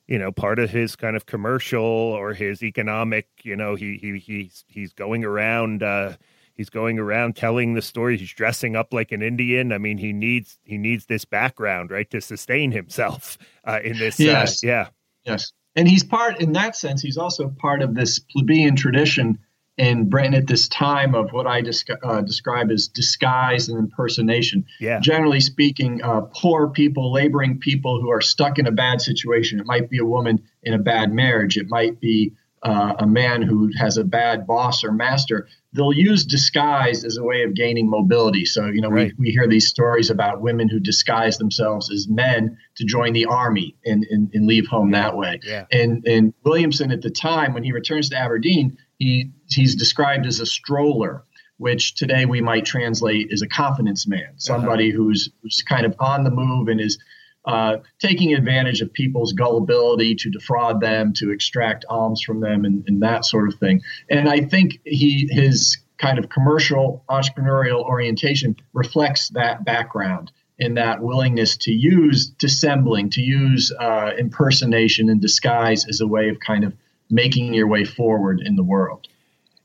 [0.06, 4.18] you know part of his kind of commercial or his economic you know he he
[4.20, 6.12] he's he's going around uh
[6.54, 8.18] he's going around telling the story.
[8.18, 9.72] He's dressing up like an Indian.
[9.72, 14.20] I mean, he needs he needs this background, right, to sustain himself uh, in this.
[14.20, 14.64] Uh, yes.
[14.64, 14.90] Yeah.
[15.24, 15.52] Yes.
[15.76, 19.40] And he's part, in that sense, he's also part of this plebeian tradition
[19.78, 21.64] in Britain at this time of what I
[22.04, 24.66] uh, describe as disguise and impersonation.
[24.80, 25.00] Yeah.
[25.00, 29.60] Generally speaking, uh, poor people, laboring people who are stuck in a bad situation.
[29.60, 31.58] It might be a woman in a bad marriage.
[31.58, 32.34] It might be
[32.64, 37.24] uh, a man who has a bad boss or master, they'll use disguise as a
[37.24, 38.46] way of gaining mobility.
[38.46, 39.12] So, you know, right.
[39.18, 43.26] we, we hear these stories about women who disguise themselves as men to join the
[43.26, 45.40] army and, and, and leave home that way.
[45.44, 45.66] Yeah.
[45.72, 50.40] And, and Williamson at the time, when he returns to Aberdeen, he, he's described as
[50.40, 51.24] a stroller
[51.58, 54.34] which today we might translate as a confidence man, uh-huh.
[54.38, 54.98] somebody uh-huh.
[54.98, 56.98] who's, who's kind of on the move and is
[57.46, 62.84] uh, taking advantage of people's gullibility to defraud them, to extract alms from them, and,
[62.88, 63.82] and that sort of thing.
[64.10, 71.02] And I think he his kind of commercial entrepreneurial orientation reflects that background in that
[71.02, 76.64] willingness to use dissembling, to use uh, impersonation and disguise as a way of kind
[76.64, 76.74] of
[77.10, 79.08] making your way forward in the world.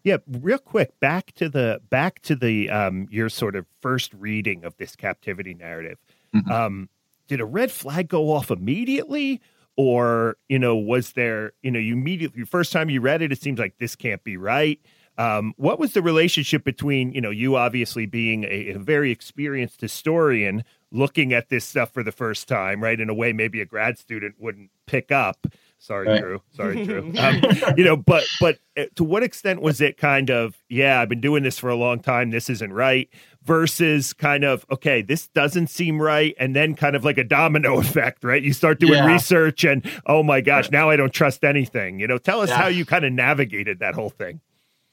[0.08, 4.64] Yeah, real quick, back to the back to the um, your sort of first reading
[4.64, 5.98] of this captivity narrative.
[6.34, 6.50] Mm-hmm.
[6.50, 6.88] Um,
[7.26, 9.42] did a red flag go off immediately?
[9.76, 13.42] Or, you know, was there, you know, you immediately, first time you read it, it
[13.42, 14.80] seems like this can't be right.
[15.18, 19.80] Um, what was the relationship between, you know, you obviously being a, a, very experienced
[19.80, 22.98] historian looking at this stuff for the first time, right?
[22.98, 25.46] In a way, maybe a grad student wouldn't pick up.
[25.78, 26.20] Sorry, right.
[26.20, 26.42] Drew.
[26.50, 27.12] Sorry, Drew.
[27.18, 27.40] Um,
[27.76, 31.20] you know, but but uh, to what extent was it kind of, yeah, I've been
[31.20, 32.30] doing this for a long time.
[32.30, 33.08] This isn't right
[33.48, 37.78] versus kind of okay this doesn't seem right and then kind of like a domino
[37.80, 39.06] effect right you start doing yeah.
[39.06, 42.58] research and oh my gosh now i don't trust anything you know tell us yeah.
[42.58, 44.38] how you kind of navigated that whole thing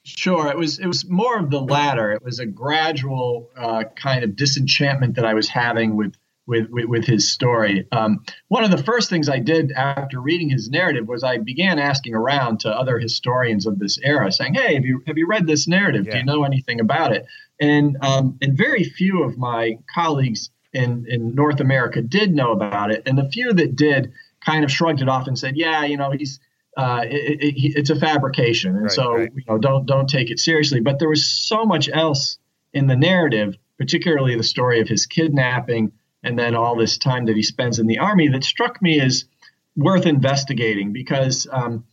[0.04, 4.24] sure it was it was more of the latter it was a gradual uh, kind
[4.24, 6.14] of disenchantment that i was having with
[6.46, 7.86] with, with, with his story.
[7.92, 11.78] Um, one of the first things I did after reading his narrative was I began
[11.78, 15.46] asking around to other historians of this era, saying, "Hey, have you have you read
[15.46, 16.06] this narrative?
[16.06, 16.12] Yeah.
[16.12, 17.26] Do you know anything about it?"
[17.60, 22.90] And um, and very few of my colleagues in in North America did know about
[22.92, 24.12] it, and the few that did
[24.44, 26.40] kind of shrugged it off and said, "Yeah, you know, he's."
[26.78, 29.32] Uh, it, it, it's a fabrication, and right, so right.
[29.34, 30.78] you know, don't don't take it seriously.
[30.78, 32.36] But there was so much else
[32.74, 35.90] in the narrative, particularly the story of his kidnapping,
[36.26, 39.26] and then all this time that he spends in the army that struck me as
[39.76, 41.84] worth investigating because um,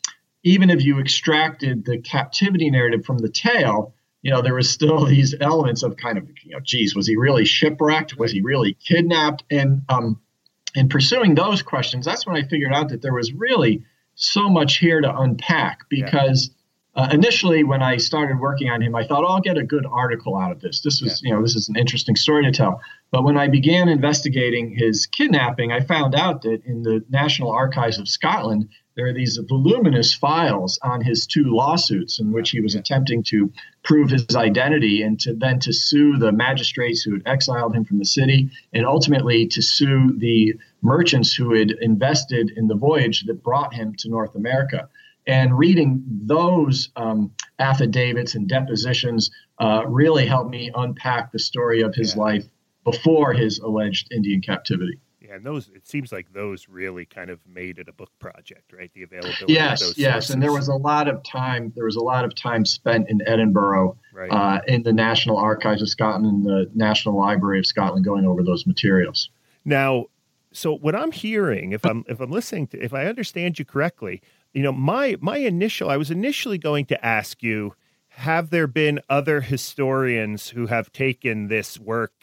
[0.42, 3.94] even if you extracted the captivity narrative from the tale,
[4.24, 7.16] you know, there was still these elements of kind of, you know, geez, was he
[7.16, 8.18] really shipwrecked?
[8.18, 9.44] Was he really kidnapped?
[9.52, 10.20] And um,
[10.74, 14.78] in pursuing those questions, that's when I figured out that there was really so much
[14.80, 16.56] here to unpack because yeah.
[16.96, 19.86] Uh, initially, when I started working on him, I thought, oh, I'll get a good
[19.90, 20.82] article out of this.
[20.82, 21.30] This is, yeah.
[21.30, 22.82] you know, this is an interesting story to tell.
[23.10, 27.98] But when I began investigating his kidnapping, I found out that in the National Archives
[27.98, 32.76] of Scotland, there are these voluminous files on his two lawsuits in which he was
[32.76, 33.52] attempting to
[33.84, 37.98] prove his identity and to then to sue the magistrates who had exiled him from
[37.98, 40.54] the city and ultimately to sue the
[40.84, 44.90] merchants who had invested in the voyage that brought him to North America.
[45.26, 51.96] And reading those um, affidavits and depositions uh, really helped me unpack the story of
[51.96, 52.22] his yeah.
[52.22, 52.46] life
[52.84, 55.00] before his alleged Indian captivity.
[55.22, 58.74] Yeah, and those it seems like those really kind of made it a book project,
[58.74, 58.92] right?
[58.94, 59.44] The availability.
[59.44, 59.98] Of those books.
[59.98, 61.72] Yes, yes, and there was a lot of time.
[61.76, 64.30] There was a lot of time spent in Edinburgh, right.
[64.30, 68.44] uh, in the National Archives of Scotland, and the National Library of Scotland, going over
[68.44, 69.30] those materials.
[69.64, 70.08] Now,
[70.52, 74.22] so what I'm hearing, if I'm if I'm listening to, if I understand you correctly,
[74.54, 77.76] you know, my my initial I was initially going to ask you,
[78.10, 82.14] have there been other historians who have taken this work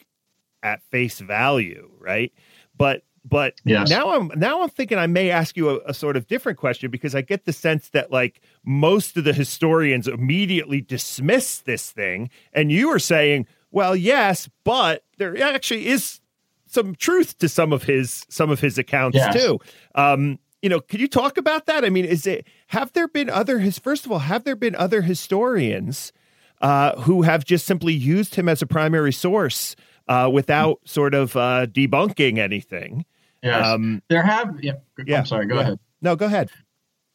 [0.63, 2.33] at face value, right?
[2.77, 3.91] But but yes.
[3.91, 6.91] now I'm now I'm thinking I may ask you a, a, sort of different question
[6.91, 12.31] because I get the sense that like most of the historians immediately dismiss this thing,
[12.53, 16.21] and you are saying, well, yes, but there actually is
[16.67, 19.35] some truth to some of his some of his accounts yes.
[19.35, 19.59] too.
[19.95, 21.85] Um, you know, could you talk about that?
[21.85, 24.77] I mean, is it have there been other his first of all, have there been
[24.77, 26.13] other historians
[26.61, 29.77] uh, who have just simply used him as a primary source
[30.09, 33.05] uh, without sort of uh, debunking anything?
[33.43, 34.63] Yes, um, there have.
[34.63, 34.73] Yeah,
[35.07, 35.47] yeah, I'm sorry.
[35.47, 35.61] Go yeah.
[35.61, 35.79] ahead.
[36.03, 36.51] No, go ahead.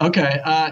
[0.02, 0.42] Okay.
[0.44, 0.72] Uh,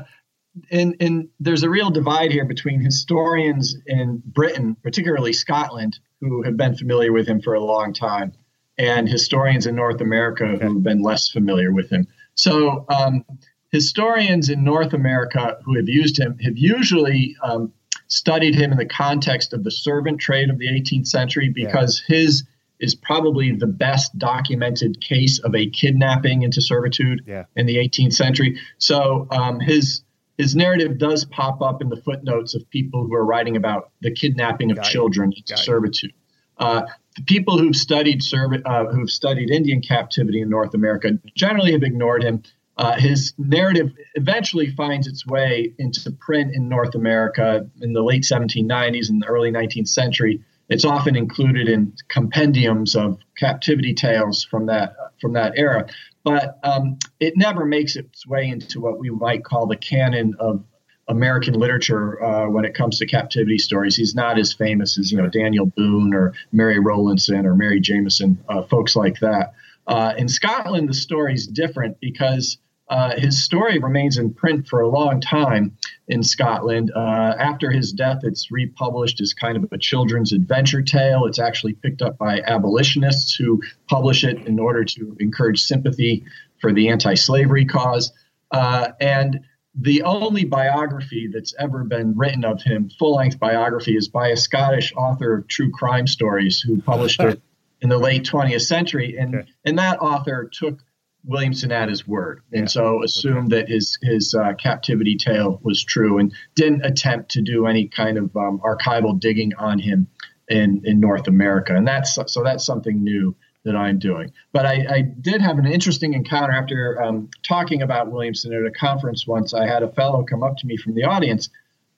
[0.72, 6.58] and and there's a real divide here between historians in Britain, particularly Scotland, who have
[6.58, 8.34] been familiar with him for a long time,
[8.78, 10.66] and historians in North America okay.
[10.66, 12.08] who have been less familiar with him.
[12.36, 13.26] So um,
[13.72, 17.74] historians in North America who have used him have usually um,
[18.08, 22.18] studied him in the context of the servant trade of the 18th century because yeah.
[22.18, 22.44] his
[22.80, 27.46] is probably the best documented case of a kidnapping into servitude yeah.
[27.56, 28.60] in the 18th century.
[28.78, 30.04] So um, his
[30.38, 34.12] his narrative does pop up in the footnotes of people who are writing about the
[34.12, 35.38] kidnapping of Got children it.
[35.38, 36.14] into Got servitude.
[36.58, 36.84] Uh,
[37.16, 38.22] the people who've studied
[38.66, 42.44] uh, who've studied Indian captivity in North America generally have ignored him.
[42.76, 48.24] Uh, his narrative eventually finds its way into print in North America in the late
[48.24, 50.44] 1790s and the early 19th century.
[50.70, 55.86] It's often included in compendiums of captivity tales from that from that era,
[56.24, 60.64] but um, it never makes its way into what we might call the canon of
[61.08, 63.96] American literature uh, when it comes to captivity stories.
[63.96, 68.38] He's not as famous as you know Daniel Boone or Mary Rowlandson or Mary Jemison,
[68.48, 69.54] uh, folks like that.
[69.86, 72.58] Uh, in Scotland, the story is different because
[72.90, 75.76] uh, his story remains in print for a long time
[76.08, 76.92] in Scotland.
[76.96, 81.26] Uh, after his death, it's republished as kind of a children's adventure tale.
[81.26, 86.24] It's actually picked up by abolitionists who publish it in order to encourage sympathy
[86.60, 88.12] for the anti-slavery cause.
[88.52, 89.40] Uh, and
[89.76, 94.38] the only biography that's ever been written of him, full length biography, is by a
[94.38, 97.42] Scottish author of true crime stories who published it
[97.82, 99.18] in the late 20th century.
[99.18, 99.50] And, okay.
[99.66, 100.84] and that author took
[101.26, 102.68] Williamson at his word and yeah.
[102.68, 103.62] so assumed okay.
[103.62, 108.18] that his, his uh, captivity tale was true and didn't attempt to do any kind
[108.18, 110.08] of um, archival digging on him
[110.50, 111.76] in, in North America.
[111.76, 113.36] And that's so that's something new
[113.66, 114.32] that I'm doing.
[114.52, 118.72] But I, I did have an interesting encounter after um, talking about Williamson at a
[118.72, 119.54] conference once.
[119.54, 121.50] I had a fellow come up to me from the audience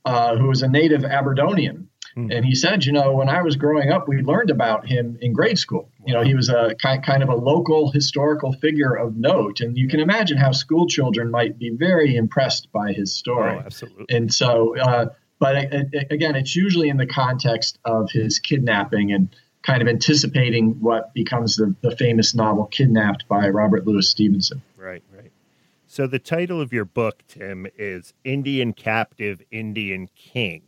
[0.06, 1.90] uh, who was a native Aberdonian.
[2.14, 2.32] Hmm.
[2.32, 5.34] And he said, you know, when I was growing up, we learned about him in
[5.34, 5.90] grade school.
[6.00, 6.06] Wow.
[6.06, 9.60] You know, he was a kind, kind of a local historical figure of note.
[9.60, 13.56] And you can imagine how school children might be very impressed by his story.
[13.56, 14.06] Oh, absolutely.
[14.10, 15.08] And so, uh,
[15.40, 19.36] but it, it, again, it's usually in the context of his kidnapping and
[19.66, 24.62] kind of anticipating what becomes the, the famous novel Kidnapped by Robert Louis Stevenson.
[24.78, 25.32] Right, right.
[25.88, 30.64] So the title of your book, Tim, is Indian Captive, Indian King.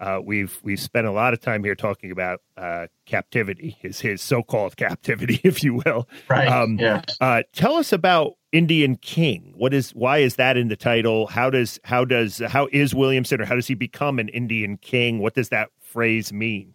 [0.00, 4.20] Uh, we've we've spent a lot of time here talking about uh, captivity, his his
[4.20, 6.08] so-called captivity, if you will.
[6.28, 6.48] Right.
[6.48, 7.04] Um, yes.
[7.20, 9.52] Uh, tell us about Indian King.
[9.56, 11.28] What is why is that in the title?
[11.28, 15.20] How does how does how is Williamson or how does he become an Indian King?
[15.20, 16.74] What does that phrase mean?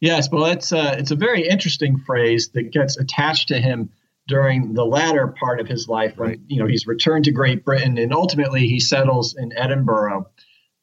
[0.00, 3.90] Yes, well, it's a, uh, it's a very interesting phrase that gets attached to him
[4.28, 6.40] during the latter part of his life when right.
[6.48, 10.28] you know he's returned to Great Britain and ultimately he settles in Edinburgh.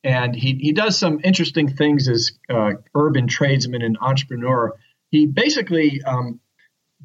[0.06, 4.76] And he, he does some interesting things as uh, urban tradesman and entrepreneur.
[5.12, 6.42] He basically um,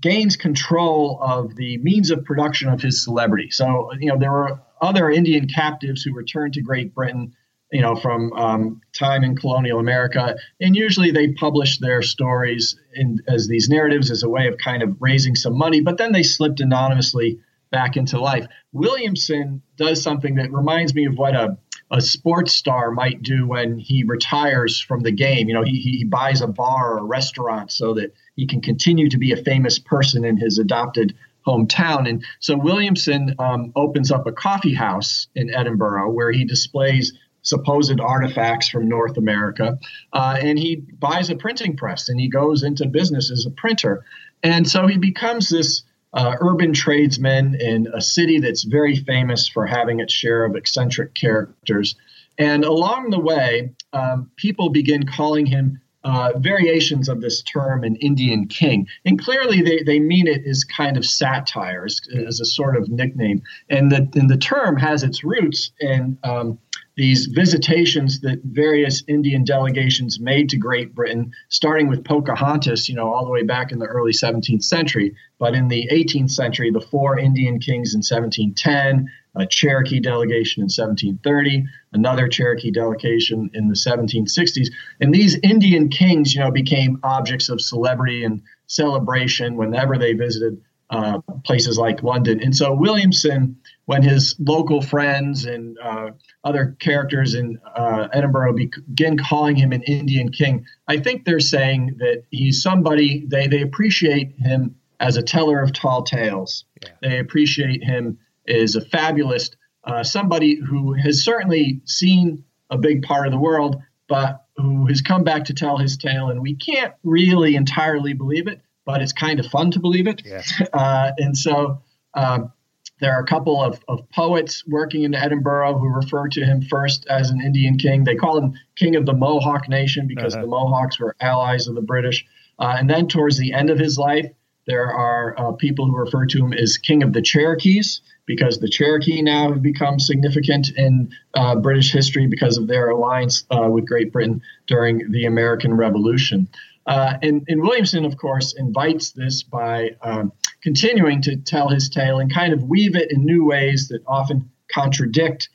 [0.01, 3.51] gains control of the means of production of his celebrity.
[3.51, 7.35] So, you know, there were other Indian captives who returned to Great Britain
[7.71, 10.37] you know, from um, time in colonial America.
[10.61, 14.83] And usually they publish their stories in, as these narratives as a way of kind
[14.83, 17.41] of raising some money, but then they slipped anonymously
[17.71, 18.47] back into life.
[18.73, 21.59] Williamson does something that reminds me of what a,
[21.91, 25.49] a sports star might do when he retires from the game.
[25.49, 29.11] You know, he, he buys a bar or a restaurant so that he can continue
[29.11, 31.15] to be a famous person in his adopted
[31.47, 32.09] hometown.
[32.09, 37.13] And so Williamson um, opens up a coffee house in Edinburgh where he displays
[37.49, 39.79] supposed artifacts from North America.
[40.13, 44.05] Uh, and he buys a printing press and he goes into business as a printer.
[44.43, 45.83] And so he becomes this
[46.13, 51.15] uh, urban tradesman in a city that's very famous for having its share of eccentric
[51.15, 51.97] characters.
[52.39, 57.97] And along the way, um, people begin calling him uh, variations of this term an
[57.97, 58.87] Indian king.
[59.05, 62.89] And clearly they, they mean it as kind of satire, as, as a sort of
[62.89, 63.43] nickname.
[63.69, 66.59] And the, and the term has its roots in um,
[66.99, 73.15] these visitations that various Indian delegations made to Great Britain, starting with Pocahontas, you know,
[73.15, 75.15] all the way back in the early 17th century.
[75.39, 80.65] But in the 18th century, the four Indian kings in 1710, a Cherokee delegation in
[80.65, 84.67] 1730, another Cherokee delegation in the 1760s.
[85.01, 90.61] And these Indian kings, you know, became objects of celebrity and celebration whenever they visited
[90.91, 92.43] uh, places like London.
[92.43, 93.57] And so Williamson
[93.89, 96.11] when his local friends and uh,
[96.45, 101.97] other characters in uh, Edinburgh begin calling him an Indian king, I think they're saying
[101.97, 106.67] that he's somebody they they appreciate him as a teller of tall tales.
[106.83, 106.91] Yeah.
[107.01, 113.27] They appreciate him as a fabulist, uh, somebody who has certainly seen a big part
[113.27, 116.93] of the world, but who has come back to tell his tale, and we can't
[117.05, 120.21] really entirely believe it, but it's kind of fun to believe it.
[120.27, 120.43] Yeah.
[120.75, 121.81] Uh, and so.
[122.13, 122.53] Um,
[123.01, 127.07] there are a couple of, of poets working in Edinburgh who refer to him first
[127.09, 128.05] as an Indian king.
[128.05, 130.43] They call him king of the Mohawk Nation because uh-huh.
[130.43, 132.27] the Mohawks were allies of the British.
[132.59, 134.27] Uh, and then towards the end of his life,
[134.67, 138.69] there are uh, people who refer to him as king of the Cherokees because the
[138.69, 143.87] Cherokee now have become significant in uh, British history because of their alliance uh, with
[143.87, 146.47] Great Britain during the American Revolution.
[146.87, 150.33] Uh, and, and, Williamson, of course, invites this by um,
[150.63, 154.51] continuing to tell his tale and kind of weave it in new ways that often
[154.73, 155.49] contradict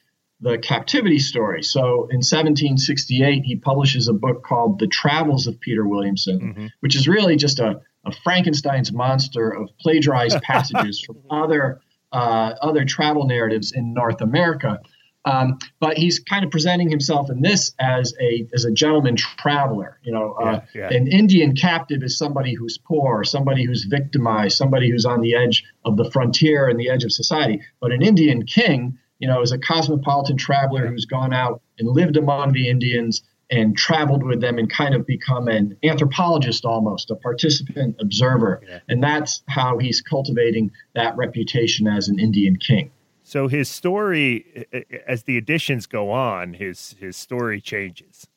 [0.43, 1.63] the captivity story.
[1.63, 6.67] So in 1768, he publishes a book called The Travels of Peter Williamson, mm-hmm.
[6.81, 11.79] which is really just a, a, Frankenstein's monster of plagiarized passages from other
[12.11, 14.79] uh, other travel narratives in North America.
[15.25, 19.99] Um, but he's kind of presenting himself in this as a as a gentleman traveler.
[20.03, 20.97] You know, uh, yeah, yeah.
[20.97, 25.63] an Indian captive is somebody who's poor, somebody who's victimized, somebody who's on the edge
[25.85, 27.61] of the frontier and the edge of society.
[27.79, 32.17] But an Indian king, you know, is a cosmopolitan traveler who's gone out and lived
[32.17, 37.15] among the Indians and traveled with them and kind of become an anthropologist almost, a
[37.15, 38.61] participant observer.
[38.67, 38.79] Yeah.
[38.89, 42.91] And that's how he's cultivating that reputation as an Indian king.
[43.33, 44.67] So his story,
[45.07, 48.27] as the editions go on, his his story changes.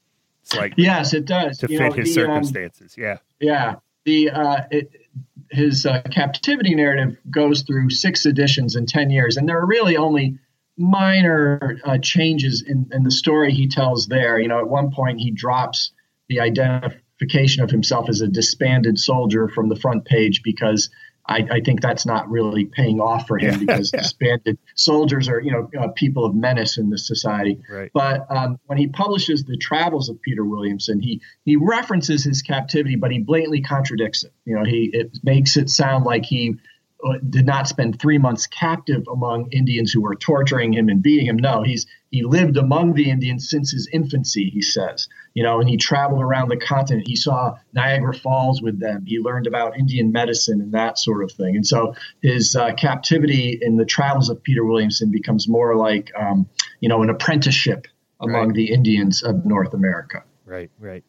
[0.40, 2.94] It's like yes, it does to you fit know, his the, um, circumstances.
[2.96, 3.74] Um, yeah, yeah.
[4.06, 4.90] The uh, it,
[5.50, 9.98] his uh, captivity narrative goes through six editions in ten years, and there are really
[9.98, 10.38] only
[10.78, 14.40] minor uh, changes in, in the story he tells there.
[14.40, 15.90] You know, at one point he drops
[16.30, 20.88] the identification of himself as a disbanded soldier from the front page because
[21.28, 23.58] I, I, think that's not really paying off for him yeah.
[23.58, 24.00] because yeah.
[24.00, 27.58] disbanded soldiers are, you know, uh, people of menace in this society.
[27.68, 27.90] Right.
[27.92, 32.96] But um, when he publishes the Travels of Peter Williamson, he he references his captivity,
[32.96, 34.32] but he blatantly contradicts it.
[34.44, 36.56] You know, he it makes it sound like he
[37.28, 41.36] did not spend three months captive among Indians who were torturing him and beating him.
[41.36, 44.48] No, he's he lived among the Indians since his infancy.
[44.48, 47.06] He says, you know, and he traveled around the continent.
[47.06, 49.04] He saw Niagara Falls with them.
[49.04, 51.56] He learned about Indian medicine and that sort of thing.
[51.56, 56.48] And so his uh, captivity in the travels of Peter Williamson becomes more like, um,
[56.80, 57.86] you know, an apprenticeship
[58.20, 58.54] among right.
[58.54, 60.22] the Indians of North America.
[60.46, 61.04] Right, right.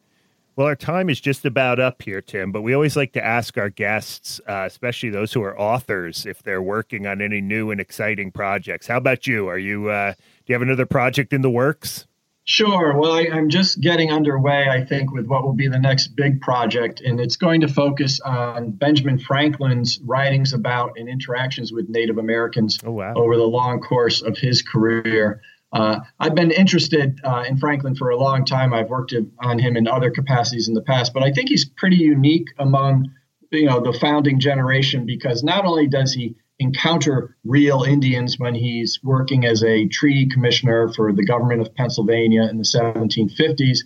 [0.58, 3.56] Well, our time is just about up here, Tim, but we always like to ask
[3.56, 7.80] our guests, uh, especially those who are authors, if they're working on any new and
[7.80, 8.88] exciting projects.
[8.88, 9.46] How about you?
[9.46, 12.08] Are you, uh, do you have another project in the works?
[12.42, 12.98] Sure.
[12.98, 16.40] Well, I, am just getting underway, I think, with what will be the next big
[16.40, 22.18] project, and it's going to focus on Benjamin Franklin's writings about and interactions with Native
[22.18, 23.14] Americans oh, wow.
[23.14, 25.40] over the long course of his career.
[25.72, 28.72] Uh, I've been interested uh, in Franklin for a long time.
[28.72, 31.96] I've worked on him in other capacities in the past, but I think he's pretty
[31.96, 33.10] unique among
[33.50, 38.98] you know the founding generation because not only does he encounter real Indians when he's
[39.02, 43.78] working as a treaty commissioner for the government of Pennsylvania in the 1750s,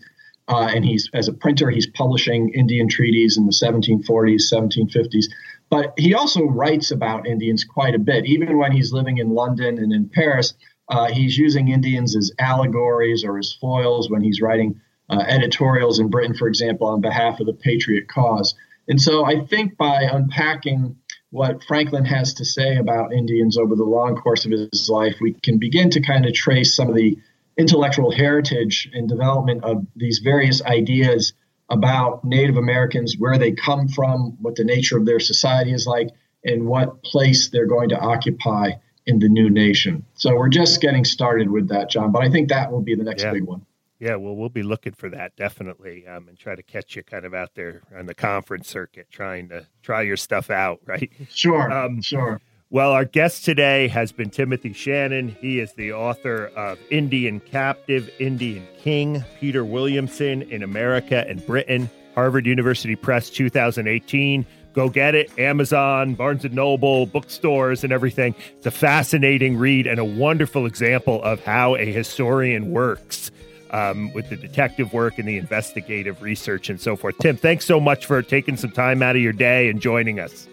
[0.49, 5.27] uh, and he's as a printer he's publishing Indian treaties in the 1740s, 1750s.
[5.71, 9.79] But he also writes about Indians quite a bit, even when he's living in London
[9.79, 10.55] and in Paris.
[10.93, 14.79] Uh, he's using Indians as allegories or as foils when he's writing
[15.09, 18.55] uh, editorials in Britain, for example, on behalf of the patriot cause.
[18.89, 20.97] And so I think by unpacking
[21.31, 25.33] what Franklin has to say about Indians over the long course of his life, we
[25.33, 27.17] can begin to kind of trace some of the
[27.57, 31.33] intellectual heritage and development of these various ideas
[31.71, 36.11] about Native Americans, where they come from, what the nature of their society is like,
[36.45, 38.73] and what place they're going to occupy
[39.07, 40.05] in the new nation.
[40.15, 42.13] So we're just getting started with that, John.
[42.13, 43.33] But I think that will be the next yeah.
[43.33, 43.67] big one.
[43.99, 47.25] Yeah, well, we'll be looking for that definitely, um, and try to catch you kind
[47.25, 51.13] of out there on the conference circuit, trying to try your stuff out, right?
[51.31, 52.41] Sure, um, sure.
[52.69, 55.29] Well, our guest today has been Timothy Shannon.
[55.29, 61.89] He is the author of Indian Captive, Indian King, Peter Williamson in America and Britain,
[62.15, 64.45] Harvard University Press 2018.
[64.73, 65.39] Go get it.
[65.39, 68.35] Amazon, Barnes and Noble, bookstores, and everything.
[68.57, 73.31] It's a fascinating read and a wonderful example of how a historian works
[73.71, 77.17] um, with the detective work and the investigative research and so forth.
[77.19, 80.49] Tim, thanks so much for taking some time out of your day and joining us.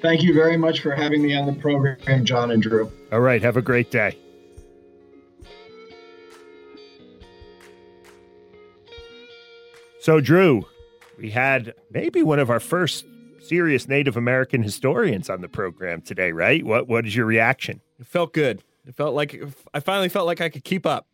[0.00, 2.90] Thank you very much for having me on the program, John and Drew.
[3.10, 3.42] All right.
[3.42, 4.16] Have a great day.
[10.00, 10.64] So, Drew,
[11.18, 13.04] we had maybe one of our first
[13.48, 16.64] serious Native American historians on the program today, right?
[16.64, 17.80] What what is your reaction?
[17.98, 18.62] It felt good.
[18.86, 19.40] It felt like
[19.74, 21.06] I finally felt like I could keep up.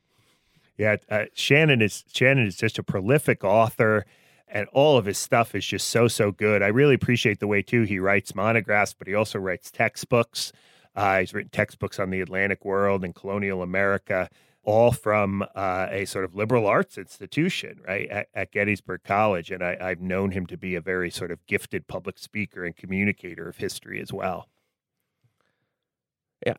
[0.76, 4.07] Yeah, uh, Shannon is Shannon is just a prolific author,
[4.49, 6.62] and all of his stuff is just so so good.
[6.62, 10.53] I really appreciate the way too he writes monographs, but he also writes textbooks.
[10.97, 14.28] Uh, he's written textbooks on the Atlantic world and colonial America,
[14.65, 19.51] all from uh, a sort of liberal arts institution, right, at, at Gettysburg College.
[19.51, 22.77] And I, I've known him to be a very sort of gifted public speaker and
[22.77, 24.49] communicator of history as well.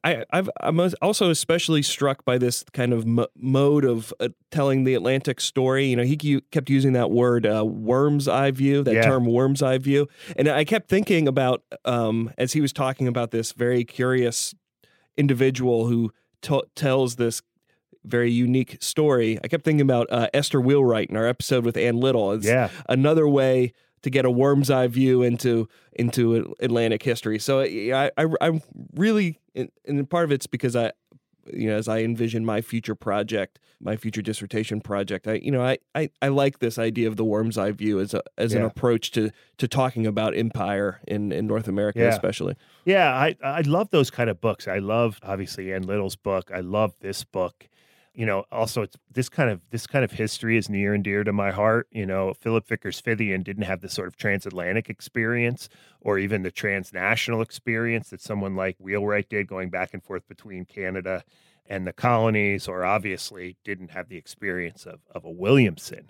[0.04, 4.84] I, I've, I'm also especially struck by this kind of m- mode of uh, telling
[4.84, 5.86] the Atlantic story.
[5.86, 9.04] You know, he kept using that word uh, "worm's eye view," that yeah.
[9.04, 13.32] term "worm's eye view," and I kept thinking about um, as he was talking about
[13.32, 14.56] this very curious
[15.18, 17.42] individual who t- tells this
[18.06, 19.40] very unique story.
[19.44, 22.32] I kept thinking about uh, Esther Wheelwright in our episode with Ann Little.
[22.32, 22.70] It's yeah.
[22.88, 23.74] another way
[24.06, 27.40] to get a worm's eye view into into Atlantic history.
[27.40, 28.62] So I I, I
[28.94, 30.92] really and part of it's because I
[31.52, 35.64] you know as I envision my future project, my future dissertation project, I you know
[35.64, 38.60] I I, I like this idea of the worm's eye view as a as yeah.
[38.60, 42.10] an approach to to talking about empire in in North America yeah.
[42.10, 42.56] especially.
[42.86, 44.68] Yeah, I I love those kind of books.
[44.68, 46.52] I love obviously Ann Little's book.
[46.54, 47.68] I love this book
[48.16, 51.24] you know, also it's this kind of this kind of history is near and dear
[51.24, 51.88] to my heart.
[51.92, 55.70] You know, Philip Vickers Fithian didn't have the sort of transatlantic experience
[56.02, 60.66] or even the transnational experience that someone like Wheelwright did going back and forth between
[60.66, 61.24] Canada
[61.68, 66.10] and the colonies, or obviously didn't have the experience of, of a Williamson.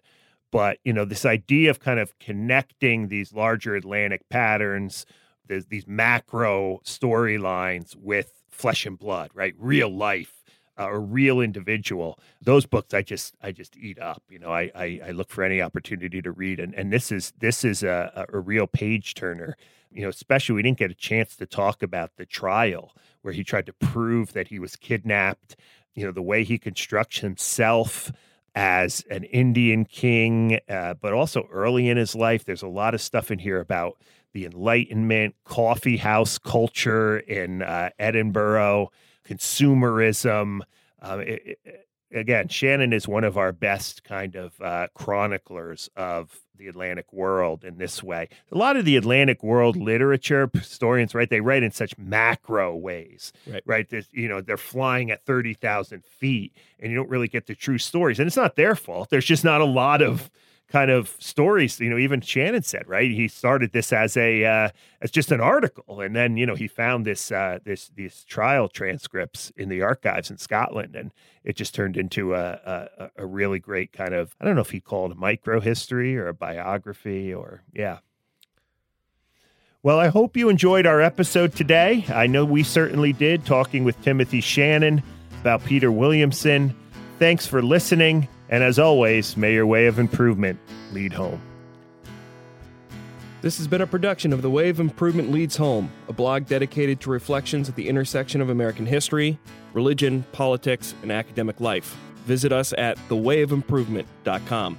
[0.52, 5.06] But, you know, this idea of kind of connecting these larger Atlantic patterns,
[5.48, 9.54] these macro storylines with flesh and blood, right?
[9.58, 10.35] Real life
[10.78, 15.00] a real individual those books i just i just eat up you know i i,
[15.08, 16.60] I look for any opportunity to read.
[16.60, 19.56] And and this is this is a, a real page turner
[19.92, 23.44] you know especially we didn't get a chance to talk about the trial where he
[23.44, 25.56] tried to prove that he was kidnapped
[25.96, 28.12] you know the way he constructs himself
[28.54, 33.02] as an indian king uh, but also early in his life there's a lot of
[33.02, 33.98] stuff in here about
[34.34, 38.92] the enlightenment coffee house culture in uh, edinburgh
[39.28, 40.62] consumerism.
[41.02, 46.40] Um, it, it, again, Shannon is one of our best kind of uh, chroniclers of
[46.58, 48.30] the Atlantic world in this way.
[48.52, 51.30] A lot of the Atlantic world literature historians, right?
[51.30, 53.64] They write in such macro ways, right?
[53.66, 53.90] Right?
[53.90, 57.56] There's, you know, they're flying at thirty thousand feet, and you don't really get the
[57.56, 58.20] true stories.
[58.20, 59.10] And it's not their fault.
[59.10, 60.32] There's just not a lot of
[60.76, 61.80] kind of stories.
[61.80, 63.10] You know, even Shannon said, right?
[63.10, 64.70] He started this as a uh,
[65.02, 68.68] as just an article, and then you know he found this uh, this these trial
[68.68, 71.14] transcripts in the archives in Scotland, and
[71.46, 74.72] it just turned into a, a a really great kind of I don't know if
[74.72, 78.00] he called it micro history or a biography or yeah.
[79.82, 82.04] Well, I hope you enjoyed our episode today.
[82.10, 85.02] I know we certainly did, talking with Timothy Shannon
[85.40, 86.76] about Peter Williamson.
[87.18, 88.28] Thanks for listening.
[88.50, 90.60] And as always, may your way of improvement
[90.94, 91.42] lead home.
[93.42, 97.00] This has been a production of The Way of Improvement Leads Home, a blog dedicated
[97.02, 99.38] to reflections at the intersection of American history,
[99.74, 101.96] religion, politics, and academic life.
[102.26, 104.78] Visit us at thewayofimprovement.com.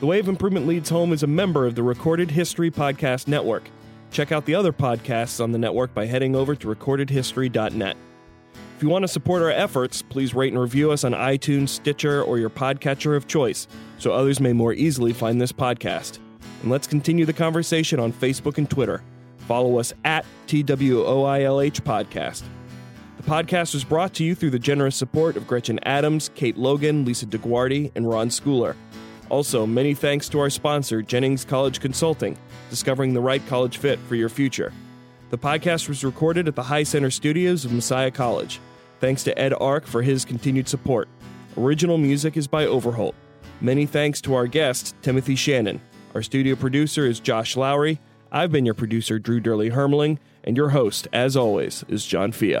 [0.00, 3.62] The Way of Improvement Leads Home is a member of the Recorded History Podcast Network.
[4.10, 7.96] Check out the other podcasts on the network by heading over to recordedhistory.net.
[8.82, 12.20] If you want to support our efforts, please rate and review us on iTunes, Stitcher,
[12.20, 13.68] or your podcatcher of choice
[13.98, 16.18] so others may more easily find this podcast.
[16.62, 19.04] And let's continue the conversation on Facebook and Twitter.
[19.46, 22.42] Follow us at TWOILH Podcast.
[23.18, 27.04] The podcast was brought to you through the generous support of Gretchen Adams, Kate Logan,
[27.04, 28.74] Lisa DeGuardi, and Ron Schooler.
[29.28, 32.36] Also, many thanks to our sponsor, Jennings College Consulting,
[32.68, 34.72] discovering the right college fit for your future.
[35.30, 38.58] The podcast was recorded at the High Center Studios of Messiah College.
[39.02, 41.08] Thanks to Ed Ark for his continued support.
[41.58, 43.16] Original music is by Overholt.
[43.60, 45.80] Many thanks to our guest, Timothy Shannon.
[46.14, 47.98] Our studio producer is Josh Lowry.
[48.30, 52.60] I've been your producer, Drew Dyrli Hermeling, and your host, as always, is John Fea.